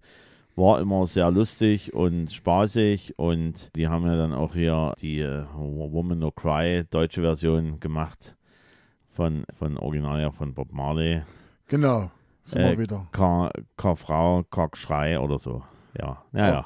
War 0.55 0.79
immer 0.81 1.05
sehr 1.05 1.29
lustig 1.31 1.93
und 1.93 2.31
spaßig 2.31 3.17
und 3.17 3.69
die 3.75 3.87
haben 3.87 4.05
ja 4.07 4.15
dann 4.17 4.33
auch 4.33 4.53
hier 4.53 4.93
die 4.99 5.19
äh, 5.19 5.43
Woman 5.55 6.19
No 6.19 6.31
Cry 6.31 6.83
deutsche 6.89 7.21
Version 7.21 7.79
gemacht 7.79 8.35
von, 9.11 9.45
von 9.57 9.77
Original 9.77 10.19
ja 10.19 10.31
von 10.31 10.53
Bob 10.53 10.71
Marley. 10.73 11.21
Genau, 11.67 12.09
sind 12.43 12.61
Äh, 12.63 12.71
wir 12.71 12.79
wieder. 12.79 13.07
K, 13.11 13.51
K 13.77 13.95
Frau, 13.95 14.43
K 14.49 14.67
Schrei 14.73 15.19
oder 15.19 15.37
so. 15.37 15.63
Ja, 15.99 16.23
ja, 16.33 16.47
Ja. 16.49 16.65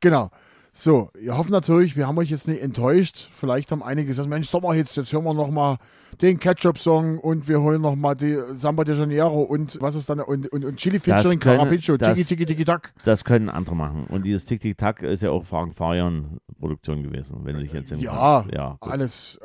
Genau. 0.00 0.30
So, 0.72 1.10
wir 1.14 1.36
hoffen 1.36 1.50
natürlich, 1.50 1.96
wir 1.96 2.06
haben 2.06 2.16
euch 2.18 2.30
jetzt 2.30 2.46
nicht 2.46 2.62
enttäuscht. 2.62 3.28
Vielleicht 3.34 3.72
haben 3.72 3.82
einige 3.82 4.06
gesagt, 4.06 4.28
Mensch, 4.28 4.48
Sommerhits, 4.48 4.94
jetzt 4.94 5.12
hören 5.12 5.24
wir 5.24 5.34
nochmal 5.34 5.78
den 6.22 6.38
Ketchup-Song 6.38 7.18
und 7.18 7.48
wir 7.48 7.60
holen 7.60 7.82
nochmal 7.82 8.14
die 8.14 8.38
Samba 8.52 8.84
de 8.84 8.96
Janeiro 8.96 9.42
und 9.42 9.78
was 9.80 9.96
ist 9.96 10.08
dann, 10.08 10.20
und, 10.20 10.50
und, 10.52 10.64
und 10.64 10.76
Chili 10.76 11.00
featuring 11.00 11.40
Carapicho, 11.40 11.96
Tiki 11.98 12.24
Tiki 12.24 12.46
Tiki 12.46 12.64
Tack. 12.64 12.94
Das 13.04 13.24
können 13.24 13.48
andere 13.48 13.74
machen. 13.74 14.06
Und 14.08 14.24
dieses 14.24 14.44
Tick-Tick-Tack 14.44 15.02
ist 15.02 15.22
ja 15.22 15.30
auch 15.30 15.44
Frank 15.44 15.74
Farian 15.74 16.38
Produktion 16.60 17.02
gewesen, 17.02 17.40
wenn 17.42 17.56
du 17.56 17.62
dich 17.62 17.72
jetzt 17.72 17.90
Ja, 17.90 18.44
ja 18.54 18.76
gut. 18.78 18.92
alles, 18.92 19.40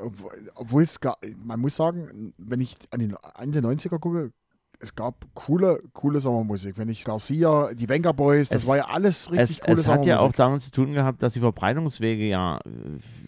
obwohl 0.55 0.83
es 0.83 0.99
gar, 0.99 1.17
man 1.43 1.59
muss 1.59 1.75
sagen, 1.75 2.33
wenn 2.37 2.61
ich 2.61 2.77
an 2.91 2.99
den 2.99 3.17
Ende 3.39 3.59
90er 3.59 3.97
gucke, 3.97 4.31
es 4.79 4.95
gab 4.95 5.25
coole, 5.33 5.81
coole 5.93 6.19
Sommermusik. 6.19 6.77
Wenn 6.77 6.89
ich 6.89 7.03
Garcia, 7.03 7.73
die 7.73 7.87
Venga 7.89 8.11
Boys, 8.11 8.49
das 8.49 8.63
Es- 8.63 8.67
war 8.69 8.77
ja 8.77 8.85
alles 8.89 9.31
richtig 9.31 9.57
es, 9.59 9.63
coole 9.65 9.79
es 9.79 9.87
hat 9.87 10.05
ja 10.05 10.15
auch 10.15 10.17
Sommermusik. 10.33 10.37
damit 10.37 10.61
zu 10.63 10.71
tun 10.71 10.93
gehabt, 10.93 11.21
dass 11.23 11.33
die 11.33 11.39
Verbreitungswege 11.39 12.25
ja 12.27 12.59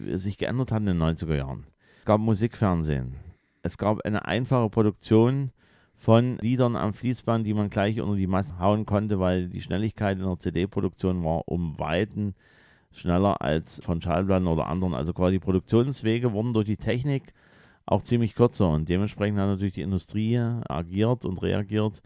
äh, 0.06 0.16
sich 0.16 0.38
geändert 0.38 0.72
haben 0.72 0.86
in 0.88 0.98
den 0.98 1.02
90er 1.02 1.34
Jahren. 1.36 1.64
Es 2.00 2.04
gab 2.04 2.20
Musikfernsehen. 2.20 3.14
Es 3.62 3.76
gab 3.78 4.00
eine 4.04 4.24
einfache 4.26 4.70
Produktion 4.70 5.50
von 5.96 6.38
Liedern 6.40 6.76
am 6.76 6.94
Fließband, 6.94 7.46
die 7.46 7.54
man 7.54 7.70
gleich 7.70 8.00
unter 8.00 8.14
die 8.16 8.28
Masse 8.28 8.58
hauen 8.58 8.86
konnte, 8.86 9.18
weil 9.18 9.48
die 9.48 9.60
Schnelligkeit 9.60 10.16
in 10.18 10.24
der 10.24 10.38
CD-Produktion 10.38 11.24
war 11.24 11.42
um 11.48 11.78
Weiten 11.78 12.34
schneller 12.92 13.42
als 13.42 13.82
von 13.84 14.00
Schallplatten 14.00 14.46
oder 14.46 14.68
anderen. 14.68 14.94
Also 14.94 15.12
quasi 15.12 15.32
die 15.34 15.38
Produktionswege 15.44 16.32
wurden 16.32 16.54
durch 16.54 16.66
die 16.66 16.76
Technik 16.76 17.32
auch 17.88 18.02
ziemlich 18.02 18.34
kürzer 18.34 18.68
und 18.68 18.88
dementsprechend 18.88 19.38
hat 19.38 19.48
natürlich 19.48 19.74
die 19.74 19.82
Industrie 19.82 20.38
agiert 20.68 21.24
und 21.24 21.42
reagiert 21.42 22.02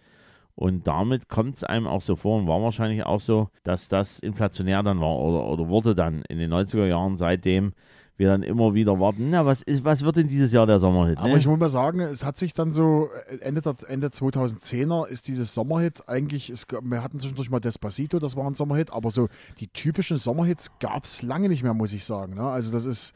und 0.54 0.86
damit 0.86 1.28
kommt 1.28 1.56
es 1.56 1.64
einem 1.64 1.86
auch 1.86 2.00
so 2.00 2.16
vor 2.16 2.38
und 2.38 2.46
war 2.46 2.62
wahrscheinlich 2.62 3.04
auch 3.04 3.20
so, 3.20 3.48
dass 3.64 3.88
das 3.88 4.18
inflationär 4.18 4.82
dann 4.82 5.00
war 5.00 5.18
oder, 5.18 5.46
oder 5.46 5.68
wurde 5.68 5.94
dann 5.94 6.22
in 6.28 6.38
den 6.38 6.52
90er 6.52 6.86
Jahren, 6.86 7.16
seitdem 7.16 7.72
wir 8.18 8.28
dann 8.28 8.42
immer 8.42 8.74
wieder 8.74 9.00
warten, 9.00 9.30
na, 9.30 9.46
was, 9.46 9.62
ist, 9.62 9.84
was 9.84 10.02
wird 10.02 10.16
denn 10.16 10.28
dieses 10.28 10.52
Jahr 10.52 10.66
der 10.66 10.78
Sommerhit? 10.78 11.18
Aber 11.18 11.28
ne? 11.28 11.38
ich 11.38 11.46
muss 11.46 11.58
mal 11.58 11.70
sagen, 11.70 12.00
es 12.00 12.24
hat 12.24 12.36
sich 12.36 12.52
dann 12.52 12.72
so, 12.72 13.08
äh, 13.30 13.38
Ende, 13.38 13.62
der, 13.62 13.74
Ende 13.88 14.08
2010er 14.08 15.08
ist 15.08 15.26
dieses 15.28 15.54
Sommerhit 15.54 16.08
eigentlich, 16.08 16.50
es, 16.50 16.66
wir 16.70 17.02
hatten 17.02 17.18
zwischendurch 17.18 17.50
mal 17.50 17.58
Despacito, 17.58 18.18
das 18.18 18.36
war 18.36 18.46
ein 18.46 18.54
Sommerhit, 18.54 18.92
aber 18.92 19.10
so 19.10 19.28
die 19.58 19.68
typischen 19.68 20.18
Sommerhits 20.18 20.78
gab 20.78 21.04
es 21.04 21.22
lange 21.22 21.48
nicht 21.48 21.62
mehr, 21.62 21.74
muss 21.74 21.92
ich 21.94 22.04
sagen. 22.04 22.34
Ne? 22.34 22.42
Also 22.42 22.70
das 22.70 22.84
ist, 22.84 23.14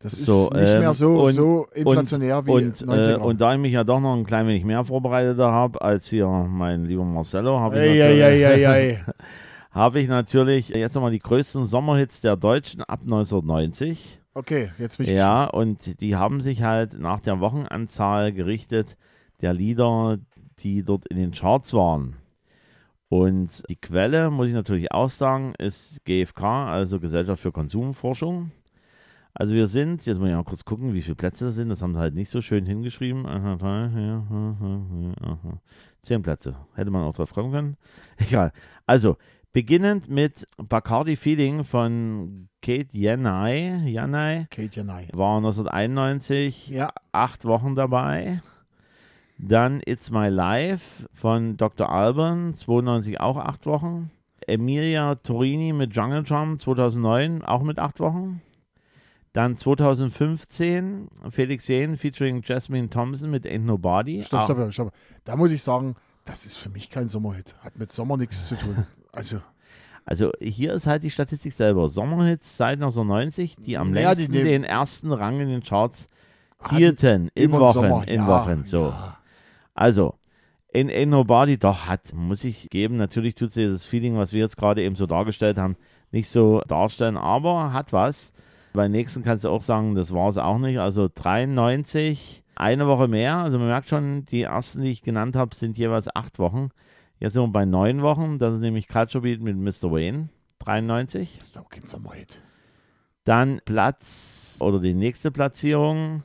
das 0.00 0.12
ist 0.14 0.26
So, 0.26 0.48
nicht 0.54 0.68
ähm, 0.74 0.80
mehr 0.80 0.94
so, 0.94 1.22
und- 1.24 1.32
so 1.32 1.66
inflationär 1.74 2.44
wie 2.46 2.50
und, 2.52 2.76
90er. 2.76 3.10
äh, 3.14 3.16
und 3.16 3.40
da 3.40 3.54
ich 3.54 3.60
mich 3.60 3.72
ja 3.72 3.84
doch 3.84 4.00
noch 4.00 4.14
ein 4.14 4.24
klein 4.24 4.46
wenig 4.46 4.64
mehr 4.64 4.84
vorbereitet 4.84 5.38
habe 5.38 5.80
als 5.82 6.08
hier 6.08 6.26
mein 6.28 6.84
lieber 6.84 7.04
Marcello, 7.04 7.58
habe 7.58 7.84
ich, 7.84 8.02
Ei, 8.02 9.00
habe 9.72 10.00
ich 10.00 10.08
natürlich 10.08 10.68
jetzt 10.68 10.94
nochmal 10.94 11.10
die 11.10 11.18
größten 11.18 11.66
Sommerhits 11.66 12.20
der 12.20 12.36
Deutschen 12.36 12.82
ab 12.82 13.00
1990. 13.02 14.20
Okay, 14.34 14.70
jetzt 14.78 14.98
bin 14.98 15.06
ich 15.06 15.12
Ja, 15.12 15.44
und 15.44 16.00
die 16.00 16.14
haben 16.16 16.40
sich 16.40 16.62
halt 16.62 16.98
nach 16.98 17.20
der 17.20 17.40
Wochenanzahl 17.40 18.32
gerichtet 18.32 18.96
der 19.40 19.52
Lieder, 19.52 20.18
die 20.60 20.84
dort 20.84 21.06
in 21.08 21.16
den 21.16 21.32
Charts 21.32 21.74
waren. 21.74 22.16
Und 23.08 23.62
die 23.68 23.76
Quelle, 23.76 24.30
muss 24.30 24.48
ich 24.48 24.52
natürlich 24.54 24.92
auch 24.92 25.08
sagen, 25.08 25.54
ist 25.58 26.04
GfK, 26.04 26.68
also 26.68 27.00
Gesellschaft 27.00 27.42
für 27.42 27.52
Konsumforschung. 27.52 28.50
Also 29.34 29.54
wir 29.54 29.66
sind, 29.68 30.04
jetzt 30.06 30.18
muss 30.18 30.28
ich 30.28 30.34
mal 30.34 30.42
kurz 30.44 30.64
gucken, 30.64 30.94
wie 30.94 31.02
viele 31.02 31.14
Plätze 31.14 31.46
das 31.46 31.54
sind, 31.54 31.68
das 31.68 31.80
haben 31.82 31.94
sie 31.94 32.00
halt 32.00 32.14
nicht 32.14 32.30
so 32.30 32.40
schön 32.40 32.66
hingeschrieben. 32.66 33.24
Zehn 36.02 36.22
Plätze, 36.22 36.56
hätte 36.74 36.90
man 36.90 37.04
auch 37.04 37.14
drauf 37.14 37.32
kommen 37.34 37.52
können. 37.52 37.76
Egal. 38.16 38.52
Also, 38.86 39.16
beginnend 39.52 40.08
mit 40.08 40.46
Bacardi 40.56 41.16
Feeling 41.16 41.64
von 41.64 42.48
Kate 42.62 42.88
Yanai, 42.96 43.82
Yanai 43.86 44.46
Kate 44.50 44.70
Janai. 44.72 45.08
war 45.12 45.36
1991 45.38 46.68
Ja, 46.68 46.90
acht 47.12 47.44
Wochen 47.44 47.74
dabei. 47.74 48.42
Dann 49.38 49.80
It's 49.86 50.10
My 50.10 50.28
Life 50.28 51.06
von 51.14 51.56
Dr. 51.56 51.88
Alban, 51.90 52.54
92 52.54 53.20
auch 53.20 53.36
acht 53.36 53.66
Wochen. 53.66 54.10
Emilia 54.48 55.14
Torini 55.16 55.72
mit 55.72 55.94
Jungle 55.94 56.24
Drum, 56.24 56.58
2009 56.58 57.44
auch 57.44 57.62
mit 57.62 57.78
acht 57.78 58.00
Wochen. 58.00 58.40
Dann 59.32 59.56
2015 59.56 61.08
Felix 61.30 61.68
Jähn 61.68 61.96
featuring 61.96 62.42
Jasmine 62.44 62.88
Thompson 62.90 63.30
mit 63.30 63.44
Ain't 63.46 63.64
Nobody. 63.64 64.22
stopp, 64.22 64.40
auch, 64.42 64.44
stopp, 64.56 64.72
stopp. 64.72 64.92
Da 65.24 65.36
muss 65.36 65.50
ich 65.52 65.62
sagen, 65.62 65.94
das 66.24 66.46
ist 66.46 66.56
für 66.56 66.70
mich 66.70 66.90
kein 66.90 67.08
Sommerhit. 67.08 67.54
Hat 67.60 67.78
mit 67.78 67.92
Sommer 67.92 68.16
nichts 68.16 68.46
zu 68.48 68.56
tun. 68.56 68.86
Also, 69.12 69.40
Also 70.04 70.32
hier 70.40 70.72
ist 70.74 70.86
halt 70.86 71.04
die 71.04 71.10
Statistik 71.10 71.52
selber. 71.52 71.88
Sommerhits 71.88 72.56
seit 72.56 72.78
1990, 72.78 73.56
die 73.56 73.76
am 73.76 73.94
Ja, 73.94 74.14
die 74.14 74.22
längsten 74.22 74.32
nehmen- 74.32 74.44
den 74.46 74.64
ersten 74.64 75.12
Rang 75.12 75.40
in 75.40 75.48
den 75.48 75.62
Charts 75.62 76.08
hielten. 76.70 77.28
In 77.34 77.52
Wochen, 77.52 77.72
Sommer. 77.72 78.08
in 78.08 78.20
ja, 78.20 78.26
Wochen. 78.26 78.64
So. 78.64 78.84
Ja. 78.86 79.18
Also, 79.74 80.14
in 80.72 80.88
Ain't 80.90 81.06
Nobody, 81.10 81.58
doch, 81.58 81.86
hat, 81.86 82.12
muss 82.14 82.44
ich 82.44 82.68
geben, 82.70 82.96
natürlich 82.96 83.34
tut 83.34 83.52
sie 83.52 83.66
das 83.68 83.86
Feeling, 83.86 84.16
was 84.16 84.32
wir 84.32 84.40
jetzt 84.40 84.56
gerade 84.56 84.82
eben 84.82 84.96
so 84.96 85.06
dargestellt 85.06 85.56
haben, 85.58 85.76
nicht 86.10 86.28
so 86.30 86.60
darstellen, 86.66 87.16
aber 87.16 87.72
hat 87.72 87.92
was. 87.92 88.32
Beim 88.72 88.92
nächsten 88.92 89.22
kannst 89.22 89.44
du 89.44 89.48
auch 89.48 89.62
sagen, 89.62 89.94
das 89.94 90.12
war 90.12 90.28
es 90.28 90.38
auch 90.38 90.58
nicht. 90.58 90.78
Also 90.78 91.08
93, 91.12 92.42
eine 92.54 92.86
Woche 92.86 93.08
mehr. 93.08 93.38
Also 93.38 93.58
man 93.58 93.68
merkt 93.68 93.88
schon, 93.88 94.24
die 94.26 94.42
ersten, 94.42 94.82
die 94.82 94.90
ich 94.90 95.02
genannt 95.02 95.36
habe, 95.36 95.54
sind 95.54 95.78
jeweils 95.78 96.14
acht 96.14 96.38
Wochen. 96.38 96.70
Jetzt 97.18 97.34
sind 97.34 97.42
wir 97.42 97.48
bei 97.48 97.64
neun 97.64 98.02
Wochen. 98.02 98.38
Das 98.38 98.54
ist 98.54 98.60
nämlich 98.60 98.88
Culture 98.88 99.22
Beat 99.22 99.40
mit 99.40 99.56
Mr. 99.56 99.90
Wayne, 99.90 100.28
93. 100.60 101.36
Das 101.38 101.48
ist 101.48 101.58
auch 101.58 101.68
kein. 101.68 101.82
Dann 103.24 103.60
Platz 103.64 104.56
oder 104.60 104.80
die 104.80 104.94
nächste 104.94 105.30
Platzierung 105.30 106.22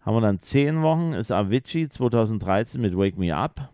haben 0.00 0.16
wir 0.16 0.20
dann 0.20 0.40
zehn 0.40 0.82
Wochen, 0.82 1.12
ist 1.12 1.30
Avicii 1.30 1.88
2013 1.88 2.80
mit 2.80 2.96
Wake 2.96 3.18
Me 3.18 3.36
Up. 3.36 3.70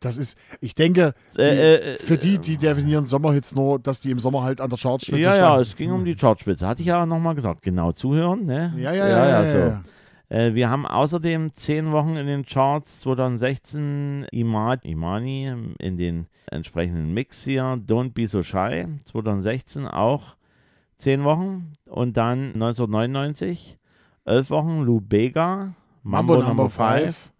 Das 0.00 0.18
ist, 0.18 0.36
ich 0.60 0.74
denke, 0.74 1.14
die, 1.36 1.40
Äh, 1.40 1.94
äh, 1.94 1.98
für 1.98 2.18
die, 2.18 2.38
die 2.38 2.56
definieren 2.58 3.06
Sommerhits 3.06 3.54
nur, 3.54 3.78
dass 3.78 4.00
die 4.00 4.10
im 4.10 4.18
Sommer 4.18 4.42
halt 4.42 4.60
an 4.60 4.68
der 4.70 4.78
Chartspitze 4.78 5.20
Ja, 5.20 5.30
ja, 5.30 5.36
standen. 5.46 5.62
es 5.62 5.76
ging 5.76 5.90
um 5.92 6.04
die 6.04 6.14
Chartspitze. 6.14 6.66
Hatte 6.66 6.82
ich 6.82 6.88
ja 6.88 7.06
nochmal 7.06 7.34
gesagt. 7.34 7.62
Genau 7.62 7.92
zuhören, 7.92 8.44
ne? 8.44 8.74
Ja, 8.76 8.92
ja, 8.92 9.08
ja. 9.08 9.26
ja, 9.26 9.42
ja, 9.44 9.50
so. 9.52 9.58
ja. 9.58 9.82
Äh, 10.28 10.54
wir 10.54 10.68
haben 10.70 10.86
außerdem 10.86 11.52
zehn 11.54 11.90
Wochen 11.92 12.16
in 12.16 12.26
den 12.26 12.44
Charts 12.44 13.00
2016 13.00 14.26
Ima 14.30 14.74
Imani 14.82 15.52
in 15.78 15.96
den 15.96 16.26
entsprechenden 16.50 17.12
Mix 17.14 17.44
hier. 17.44 17.62
Don't 17.86 18.12
Be 18.12 18.26
So 18.26 18.42
Shy 18.42 18.86
2016 19.06 19.86
auch 19.86 20.36
zehn 20.98 21.24
Wochen. 21.24 21.72
Und 21.86 22.16
dann 22.16 22.52
1999 22.54 23.78
elf 24.24 24.50
Wochen 24.50 24.82
Lou 24.82 25.00
Bega 25.00 25.74
Mambo 26.02 26.36
Number 26.42 26.68
5. 26.70 27.32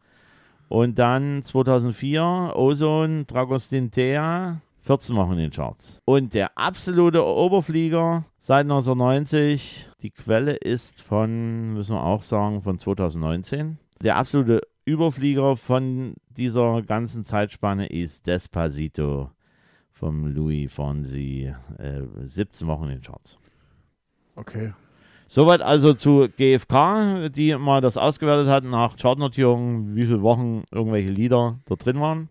Und 0.73 0.99
dann 0.99 1.45
2004 1.45 2.55
Ozone 2.57 3.27
Dragostintea 3.27 4.63
14 4.81 5.15
Wochen 5.17 5.33
in 5.33 5.39
den 5.39 5.51
Charts. 5.51 6.01
Und 6.07 6.33
der 6.33 6.57
absolute 6.57 7.23
Oberflieger 7.23 8.25
seit 8.39 8.63
1990, 8.63 9.91
die 10.01 10.09
Quelle 10.13 10.55
ist 10.55 11.03
von, 11.03 11.75
müssen 11.75 11.95
wir 11.95 12.03
auch 12.03 12.23
sagen, 12.23 12.63
von 12.63 12.79
2019. 12.79 13.77
Der 14.03 14.17
absolute 14.17 14.63
Überflieger 14.87 15.57
von 15.57 16.15
dieser 16.31 16.81
ganzen 16.81 17.27
Zeitspanne 17.27 17.89
ist 17.89 18.27
Despacito 18.27 19.31
vom 19.91 20.27
Louis 20.27 20.73
Fonsi. 20.73 21.55
Äh, 21.77 22.01
17 22.25 22.67
Wochen 22.67 22.85
in 22.85 22.91
den 22.93 23.03
Charts. 23.03 23.37
Okay. 24.37 24.73
Soweit 25.35 25.63
also 25.63 25.95
zu 25.95 26.29
GfK, 26.37 27.31
die 27.31 27.57
mal 27.57 27.81
das 27.81 27.97
ausgewertet 27.97 28.49
hat 28.49 28.65
nach 28.65 28.99
Chartnotierungen, 28.99 29.97
wie 29.97 30.05
viele 30.05 30.21
Wochen 30.21 30.65
irgendwelche 30.71 31.09
Lieder 31.09 31.59
da 31.65 31.75
drin 31.75 32.01
waren. 32.01 32.29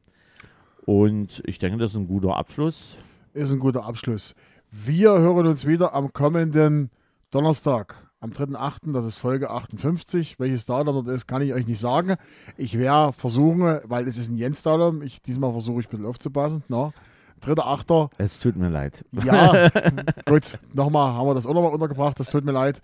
Und 0.85 1.41
ich 1.47 1.57
denke, 1.57 1.79
das 1.79 1.93
ist 1.93 1.97
ein 1.97 2.07
guter 2.07 2.37
Abschluss. 2.37 2.97
Ist 3.33 3.51
ein 3.51 3.57
guter 3.57 3.85
Abschluss. 3.85 4.35
Wir 4.69 5.17
hören 5.17 5.47
uns 5.47 5.65
wieder 5.65 5.95
am 5.95 6.13
kommenden 6.13 6.91
Donnerstag, 7.31 7.95
am 8.19 8.29
3.8., 8.29 8.93
das 8.93 9.05
ist 9.07 9.17
Folge 9.17 9.49
58. 9.49 10.39
Welches 10.39 10.67
Datum 10.67 11.03
das 11.03 11.15
ist, 11.15 11.27
kann 11.27 11.41
ich 11.41 11.55
euch 11.55 11.65
nicht 11.65 11.79
sagen. 11.79 12.17
Ich 12.55 12.77
werde 12.77 13.13
versuchen, 13.13 13.79
weil 13.83 14.07
es 14.07 14.19
ist 14.19 14.29
ein 14.29 14.37
Jens-Datum, 14.37 15.01
ich, 15.01 15.23
diesmal 15.23 15.51
versuche 15.53 15.79
ich 15.79 15.87
ein 15.87 15.89
bisschen 15.89 16.05
aufzupassen. 16.05 16.63
No? 16.67 16.93
3.8. 17.43 18.09
Es 18.17 18.39
tut 18.39 18.55
mir 18.55 18.69
leid. 18.69 19.05
Ja, 19.23 19.69
gut, 20.25 20.59
nochmal 20.73 21.13
haben 21.13 21.27
wir 21.27 21.33
das 21.33 21.45
auch 21.45 21.53
nochmal 21.53 21.73
untergebracht, 21.73 22.19
das 22.19 22.29
tut 22.29 22.45
mir 22.45 22.51
leid. 22.51 22.81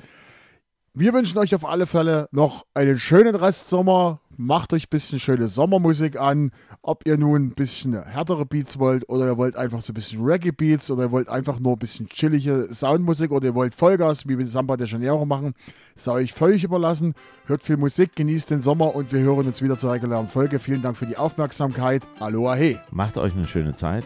Wir 1.00 1.14
wünschen 1.14 1.38
euch 1.38 1.54
auf 1.54 1.64
alle 1.64 1.86
Fälle 1.86 2.28
noch 2.32 2.66
einen 2.74 2.98
schönen 2.98 3.36
Restsommer. 3.36 4.20
Macht 4.36 4.74
euch 4.74 4.86
ein 4.86 4.90
bisschen 4.90 5.20
schöne 5.20 5.48
Sommermusik 5.48 6.20
an. 6.20 6.50
Ob 6.82 7.06
ihr 7.06 7.20
nun 7.20 7.50
ein 7.50 7.54
bisschen 7.54 8.04
härtere 8.04 8.48
Beats 8.48 8.80
wollt 8.80 9.08
oder 9.08 9.28
ihr 9.28 9.38
wollt 9.38 9.56
einfach 9.58 9.82
so 9.82 9.92
ein 9.92 9.94
bisschen 9.94 10.26
Reggae-Beats 10.26 10.90
oder 10.90 11.04
ihr 11.04 11.12
wollt 11.12 11.30
einfach 11.30 11.60
nur 11.60 11.74
ein 11.74 11.78
bisschen 11.78 12.10
chillige 12.10 12.68
Soundmusik 12.74 13.30
oder 13.30 13.46
ihr 13.46 13.54
wollt 13.54 13.76
Vollgas, 13.76 14.28
wie 14.28 14.40
wir 14.40 14.48
Samba 14.48 14.76
de 14.76 14.88
Janeiro 14.88 15.24
machen, 15.24 15.54
sei 15.96 16.14
euch 16.14 16.34
völlig 16.34 16.64
überlassen. 16.64 17.14
Hört 17.46 17.62
viel 17.62 17.78
Musik, 17.78 18.16
genießt 18.16 18.50
den 18.50 18.64
Sommer 18.64 18.96
und 18.96 19.14
wir 19.14 19.20
hören 19.20 19.46
uns 19.46 19.62
wieder 19.62 19.78
zur 19.78 19.92
regulären 19.92 20.28
Folge. 20.28 20.58
Vielen 20.58 20.82
Dank 20.82 20.98
für 20.98 21.06
die 21.06 21.18
Aufmerksamkeit. 21.18 22.02
Aloha 22.20 22.56
hey. 22.56 22.80
Macht 22.90 23.18
euch 23.18 23.36
eine 23.36 23.46
schöne 23.46 23.76
Zeit 23.76 24.06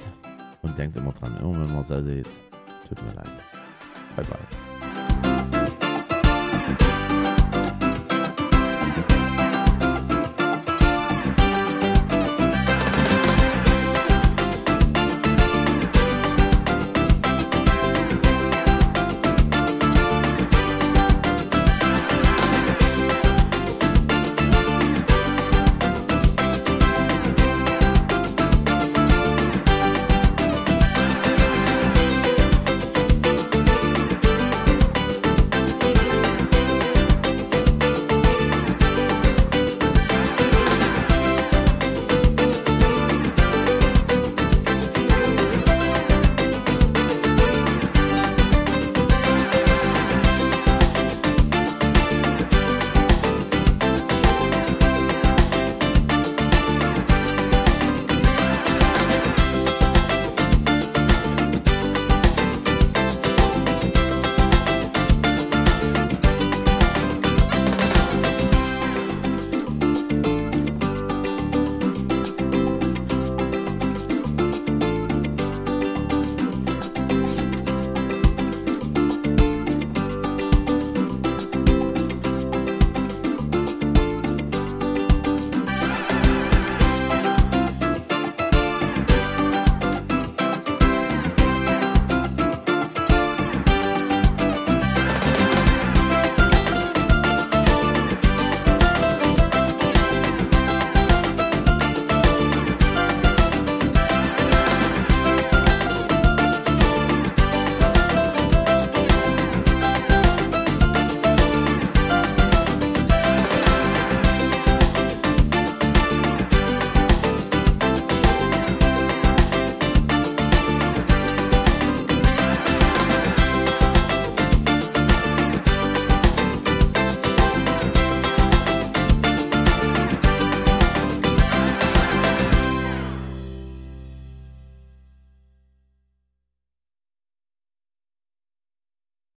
und 0.61 0.77
denkt 0.77 0.97
immer 0.97 1.13
dran, 1.13 1.37
immer 1.39 1.59
wenn 1.59 1.73
man 1.73 1.83
seid, 1.83 2.25
tut 2.87 3.01
mir 3.03 3.13
leid. 3.13 3.31
Bye 4.15 4.25
bye. 4.25 4.70